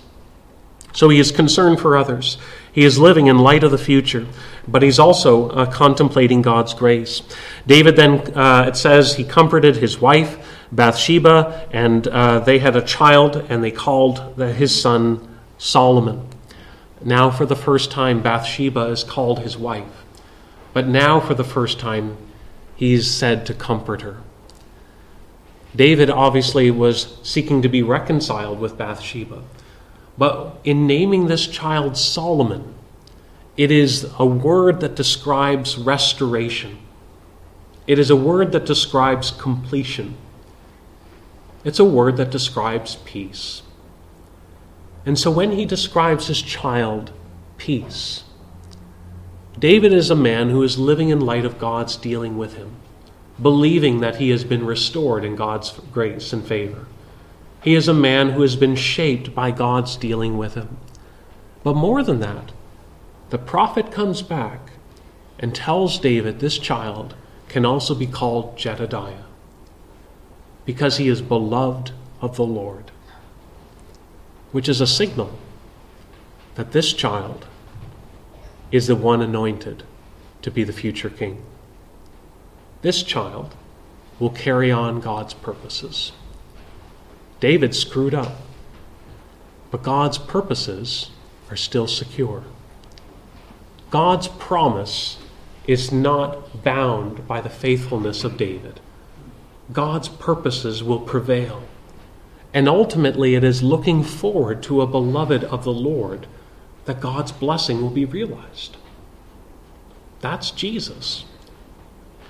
So 0.94 1.08
he 1.08 1.20
is 1.20 1.32
concerned 1.32 1.80
for 1.80 1.96
others. 1.96 2.38
He 2.74 2.84
is 2.84 3.00
living 3.00 3.28
in 3.28 3.38
light 3.38 3.64
of 3.64 3.72
the 3.72 3.78
future, 3.78 4.28
but 4.68 4.84
he's 4.84 5.00
also 5.00 5.50
uh, 5.50 5.72
contemplating 5.72 6.42
God's 6.42 6.74
grace. 6.74 7.22
David 7.66 7.96
then, 7.96 8.36
uh, 8.36 8.66
it 8.68 8.76
says, 8.76 9.16
he 9.16 9.24
comforted 9.24 9.78
his 9.78 10.02
wife, 10.02 10.38
Bathsheba, 10.72 11.68
and 11.72 12.08
uh, 12.08 12.40
they 12.40 12.60
had 12.60 12.76
a 12.76 12.82
child, 12.82 13.46
and 13.50 13.64
they 13.64 13.72
called 13.72 14.36
the, 14.36 14.54
his 14.54 14.80
son 14.80 15.38
Solomon. 15.58 16.28
Now, 17.04 17.32
for 17.32 17.46
the 17.46 17.56
first 17.56 17.92
time, 17.92 18.22
Bathsheba 18.22 18.86
is 18.88 19.04
called 19.04 19.40
his 19.40 19.58
wife. 19.58 20.06
But 20.74 20.88
now, 20.88 21.20
for 21.20 21.34
the 21.34 21.44
first 21.44 21.80
time, 21.80 22.18
he's 22.76 23.10
said 23.10 23.46
to 23.48 23.54
comfort 23.54 24.02
her. 24.02 24.18
David 25.76 26.10
obviously 26.10 26.70
was 26.70 27.18
seeking 27.24 27.62
to 27.62 27.70
be 27.70 27.82
reconciled 27.82 28.60
with 28.60 28.78
Bathsheba. 28.78 29.44
But 30.18 30.60
in 30.64 30.86
naming 30.86 31.28
this 31.28 31.48
child 31.48 31.98
Solomon, 31.98 32.76
it 33.56 33.72
is 33.72 34.12
a 34.20 34.26
word 34.26 34.82
that 34.82 34.96
describes 34.96 35.78
restoration. 35.78 36.80
It 37.88 38.00
is 38.00 38.10
a 38.10 38.16
word 38.16 38.52
that 38.52 38.66
describes 38.66 39.32
completion. 39.32 40.16
It's 41.64 41.80
a 41.80 41.86
word 41.86 42.18
that 42.18 42.32
describes 42.32 42.98
peace. 43.06 43.62
And 45.06 45.18
so 45.18 45.32
when 45.32 45.52
he 45.52 45.66
describes 45.66 46.28
his 46.28 46.42
child 46.42 47.12
peace, 47.58 48.24
David 49.58 49.94
is 49.94 50.10
a 50.10 50.16
man 50.16 50.50
who 50.50 50.64
is 50.64 50.78
living 50.78 51.10
in 51.10 51.20
light 51.20 51.46
of 51.46 51.60
God's 51.60 51.96
dealing 51.96 52.38
with 52.38 52.56
him 52.56 52.81
believing 53.42 54.02
that 54.02 54.18
he 54.18 54.30
has 54.30 54.44
been 54.44 54.66
restored 54.66 55.24
in 55.24 55.36
God's 55.36 55.72
grace 55.92 56.32
and 56.32 56.46
favor. 56.46 56.86
He 57.64 57.76
is 57.76 57.88
a 57.88 57.94
man 57.94 58.32
who 58.32 58.42
has 58.42 58.56
been 58.56 58.76
shaped 58.76 59.34
by 59.34 59.52
God's 59.52 59.96
dealing 59.96 60.38
with 60.38 60.56
him. 60.56 60.78
But 61.64 61.76
more 61.76 62.04
than 62.04 62.20
that, 62.20 62.52
the 63.30 63.38
prophet 63.38 63.92
comes 63.92 64.22
back 64.22 64.72
and 65.40 65.56
tells 65.56 66.00
David 66.00 66.40
this 66.40 66.58
child 66.58 67.16
can 67.48 67.66
also 67.66 67.96
be 67.96 68.08
called 68.08 68.58
Jedidiah 68.58 69.24
because 70.66 70.98
he 70.98 71.08
is 71.08 71.22
beloved 71.22 71.92
of 72.22 72.36
the 72.36 72.46
Lord, 72.46 72.92
which 74.52 74.70
is 74.70 74.82
a 74.82 74.88
signal 74.88 75.38
that 76.56 76.72
this 76.72 76.94
child 76.94 77.48
is 78.72 78.88
the 78.88 78.96
one 78.96 79.22
anointed 79.22 79.84
to 80.42 80.52
be 80.52 80.64
the 80.64 80.74
future 80.74 81.10
king. 81.10 81.42
This 82.82 83.04
child 83.04 83.56
will 84.20 84.30
carry 84.30 84.72
on 84.72 85.00
God's 85.00 85.34
purposes. 85.34 86.12
David 87.40 87.76
screwed 87.76 88.14
up, 88.14 88.38
but 89.72 89.84
God's 89.84 90.18
purposes 90.18 91.12
are 91.50 91.56
still 91.56 91.88
secure. 91.88 92.44
God's 93.90 94.28
promise 94.28 95.18
is 95.68 95.92
not 95.92 96.64
bound 96.64 97.28
by 97.28 97.42
the 97.42 97.50
faithfulness 97.50 98.24
of 98.24 98.38
David. 98.38 98.80
God's 99.72 100.10
purposes 100.10 100.84
will 100.84 101.00
prevail. 101.00 101.64
And 102.54 102.68
ultimately, 102.68 103.36
it 103.36 103.44
is 103.44 103.64
looking 103.64 104.04
forward 104.04 104.62
to 104.64 104.82
a 104.82 104.88
beloved 104.88 105.44
of 105.46 105.64
the 105.64 105.74
Lord 105.74 106.28
that 106.86 107.00
God's 107.00 107.32
blessing 107.32 107.82
will 107.82 107.90
be 107.90 108.06
realized. 108.06 108.76
That's 110.20 110.52
Jesus. 110.52 111.26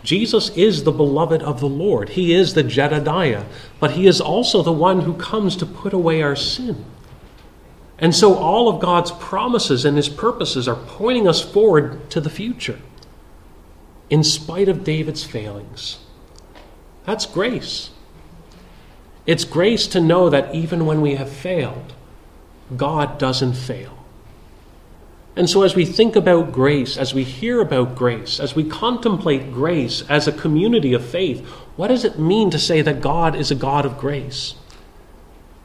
Jesus 0.04 0.50
is 0.58 0.84
the 0.84 0.92
beloved 0.92 1.44
of 1.44 1.60
the 1.60 1.70
Lord. 1.70 2.10
He 2.10 2.34
is 2.34 2.54
the 2.54 2.64
Jedidiah, 2.64 3.46
but 3.80 3.92
he 3.92 4.08
is 4.08 4.20
also 4.20 4.64
the 4.64 4.72
one 4.72 5.02
who 5.02 5.14
comes 5.14 5.56
to 5.58 5.66
put 5.66 5.94
away 5.94 6.22
our 6.22 6.36
sin. 6.36 6.86
And 8.00 8.16
so 8.16 8.34
all 8.34 8.68
of 8.68 8.82
God's 8.82 9.12
promises 9.12 9.86
and 9.86 9.96
his 9.96 10.10
purposes 10.10 10.68
are 10.68 10.76
pointing 10.76 11.28
us 11.28 11.42
forward 11.42 12.10
to 12.10 12.20
the 12.20 12.32
future, 12.32 12.80
in 14.10 14.24
spite 14.24 14.68
of 14.68 14.84
David's 14.84 15.24
failings. 15.24 16.00
That's 17.06 17.28
grace. 17.28 17.92
It's 19.28 19.46
grace 19.46 19.86
to 19.88 20.02
know 20.02 20.30
that 20.32 20.54
even 20.56 20.88
when 20.88 21.02
we 21.02 21.16
have 21.16 21.32
failed, 21.32 21.94
God 22.76 23.20
doesn't 23.20 23.54
fail. 23.54 24.01
And 25.36 25.50
so, 25.50 25.64
as 25.64 25.76
we 25.76 25.86
think 25.86 26.16
about 26.16 26.52
grace, 26.52 26.98
as 26.98 27.14
we 27.14 27.24
hear 27.24 27.62
about 27.62 27.96
grace, 27.96 28.40
as 28.40 28.56
we 28.56 28.66
contemplate 28.66 29.54
grace 29.54 30.04
as 30.10 30.28
a 30.28 30.34
community 30.34 30.94
of 30.94 31.06
faith, 31.06 31.46
what 31.78 31.88
does 31.88 32.04
it 32.04 32.20
mean 32.20 32.50
to 32.52 32.60
say 32.60 32.82
that 32.82 33.02
God 33.02 33.36
is 33.36 33.50
a 33.50 33.56
God 33.56 33.86
of 33.86 33.98
grace? 33.98 34.56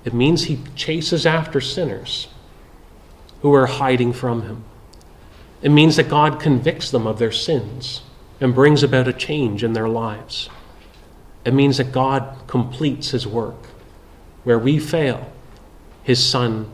It 0.05 0.15
means 0.15 0.45
he 0.45 0.61
chases 0.77 1.27
after 1.27 1.61
sinners 1.61 2.29
who 3.43 3.53
are 3.55 3.67
hiding 3.67 4.13
from 4.13 4.43
him. 4.43 4.65
It 5.63 5.71
means 5.71 5.97
that 5.97 6.09
God 6.09 6.39
convicts 6.39 6.93
them 6.93 7.07
of 7.07 7.19
their 7.19 7.33
sins 7.33 8.03
and 8.41 8.55
brings 8.55 8.85
about 8.85 9.09
a 9.09 9.13
change 9.13 9.65
in 9.65 9.73
their 9.73 9.89
lives. 9.89 10.49
It 11.45 11.55
means 11.55 11.79
that 11.79 11.91
God 11.91 12.37
completes 12.47 13.11
his 13.11 13.27
work. 13.27 13.67
Where 14.45 14.59
we 14.61 14.79
fail, 14.79 15.33
his 16.05 16.25
Son 16.25 16.71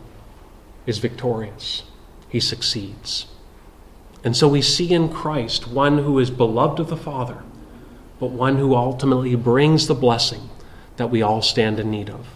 is 0.84 0.98
victorious 0.98 1.84
he 2.32 2.40
succeeds. 2.40 3.26
And 4.24 4.34
so 4.34 4.48
we 4.48 4.62
see 4.62 4.94
in 4.94 5.10
Christ 5.10 5.68
one 5.68 5.98
who 5.98 6.18
is 6.18 6.30
beloved 6.30 6.80
of 6.80 6.88
the 6.88 6.96
Father, 6.96 7.42
but 8.18 8.30
one 8.30 8.56
who 8.56 8.74
ultimately 8.74 9.34
brings 9.34 9.86
the 9.86 9.94
blessing 9.94 10.48
that 10.96 11.10
we 11.10 11.20
all 11.20 11.42
stand 11.42 11.78
in 11.78 11.90
need 11.90 12.08
of. 12.08 12.26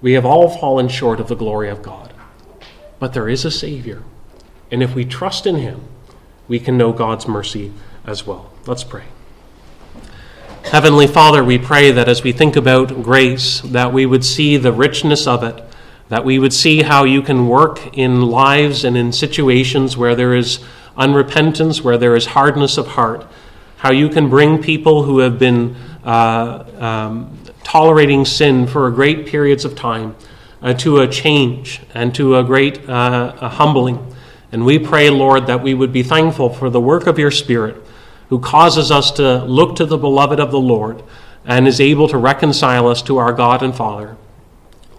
We 0.00 0.14
have 0.14 0.24
all 0.24 0.48
fallen 0.48 0.88
short 0.88 1.20
of 1.20 1.28
the 1.28 1.36
glory 1.36 1.68
of 1.68 1.82
God, 1.82 2.14
but 2.98 3.12
there 3.12 3.28
is 3.28 3.44
a 3.44 3.50
Savior. 3.50 4.04
And 4.70 4.82
if 4.82 4.94
we 4.94 5.04
trust 5.04 5.46
in 5.46 5.56
him, 5.56 5.82
we 6.46 6.58
can 6.58 6.78
know 6.78 6.94
God's 6.94 7.28
mercy 7.28 7.74
as 8.06 8.26
well. 8.26 8.50
Let's 8.66 8.84
pray. 8.84 9.04
Heavenly 10.64 11.06
Father, 11.06 11.44
we 11.44 11.58
pray 11.58 11.90
that 11.90 12.08
as 12.08 12.22
we 12.22 12.32
think 12.32 12.56
about 12.56 13.02
grace, 13.02 13.60
that 13.60 13.92
we 13.92 14.06
would 14.06 14.24
see 14.24 14.56
the 14.56 14.72
richness 14.72 15.26
of 15.26 15.42
it 15.42 15.67
that 16.08 16.24
we 16.24 16.38
would 16.38 16.52
see 16.52 16.82
how 16.82 17.04
you 17.04 17.22
can 17.22 17.48
work 17.48 17.96
in 17.96 18.22
lives 18.22 18.84
and 18.84 18.96
in 18.96 19.12
situations 19.12 19.96
where 19.96 20.14
there 20.14 20.34
is 20.34 20.60
unrepentance, 20.96 21.82
where 21.82 21.98
there 21.98 22.16
is 22.16 22.26
hardness 22.26 22.78
of 22.78 22.88
heart, 22.88 23.26
how 23.78 23.92
you 23.92 24.08
can 24.08 24.28
bring 24.28 24.62
people 24.62 25.04
who 25.04 25.18
have 25.18 25.38
been 25.38 25.76
uh, 26.04 26.64
um, 26.78 27.38
tolerating 27.62 28.24
sin 28.24 28.66
for 28.66 28.90
great 28.90 29.26
periods 29.26 29.64
of 29.64 29.74
time 29.74 30.16
uh, 30.62 30.72
to 30.72 31.00
a 31.00 31.08
change 31.08 31.80
and 31.94 32.14
to 32.14 32.36
a 32.36 32.44
great 32.44 32.88
uh, 32.88 33.36
a 33.40 33.48
humbling. 33.48 34.14
And 34.50 34.64
we 34.64 34.78
pray, 34.78 35.10
Lord, 35.10 35.46
that 35.46 35.62
we 35.62 35.74
would 35.74 35.92
be 35.92 36.02
thankful 36.02 36.48
for 36.48 36.70
the 36.70 36.80
work 36.80 37.06
of 37.06 37.18
your 37.18 37.30
Spirit 37.30 37.76
who 38.28 38.38
causes 38.38 38.90
us 38.90 39.10
to 39.12 39.44
look 39.44 39.76
to 39.76 39.86
the 39.86 39.98
beloved 39.98 40.40
of 40.40 40.50
the 40.50 40.60
Lord 40.60 41.02
and 41.44 41.66
is 41.66 41.80
able 41.80 42.08
to 42.08 42.18
reconcile 42.18 42.86
us 42.88 43.02
to 43.02 43.18
our 43.18 43.32
God 43.32 43.62
and 43.62 43.74
Father. 43.74 44.16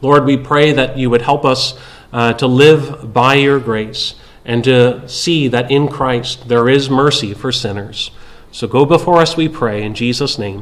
Lord, 0.01 0.25
we 0.25 0.37
pray 0.37 0.71
that 0.71 0.97
you 0.97 1.09
would 1.09 1.21
help 1.21 1.45
us 1.45 1.77
uh, 2.11 2.33
to 2.33 2.47
live 2.47 3.13
by 3.13 3.35
your 3.35 3.59
grace 3.59 4.15
and 4.45 4.63
to 4.63 5.07
see 5.07 5.47
that 5.49 5.69
in 5.69 5.87
Christ 5.87 6.47
there 6.47 6.67
is 6.67 6.89
mercy 6.89 7.33
for 7.33 7.51
sinners. 7.51 8.11
So 8.51 8.67
go 8.67 8.83
before 8.85 9.19
us, 9.19 9.37
we 9.37 9.47
pray, 9.47 9.83
in 9.83 9.93
Jesus' 9.93 10.39
name. 10.39 10.57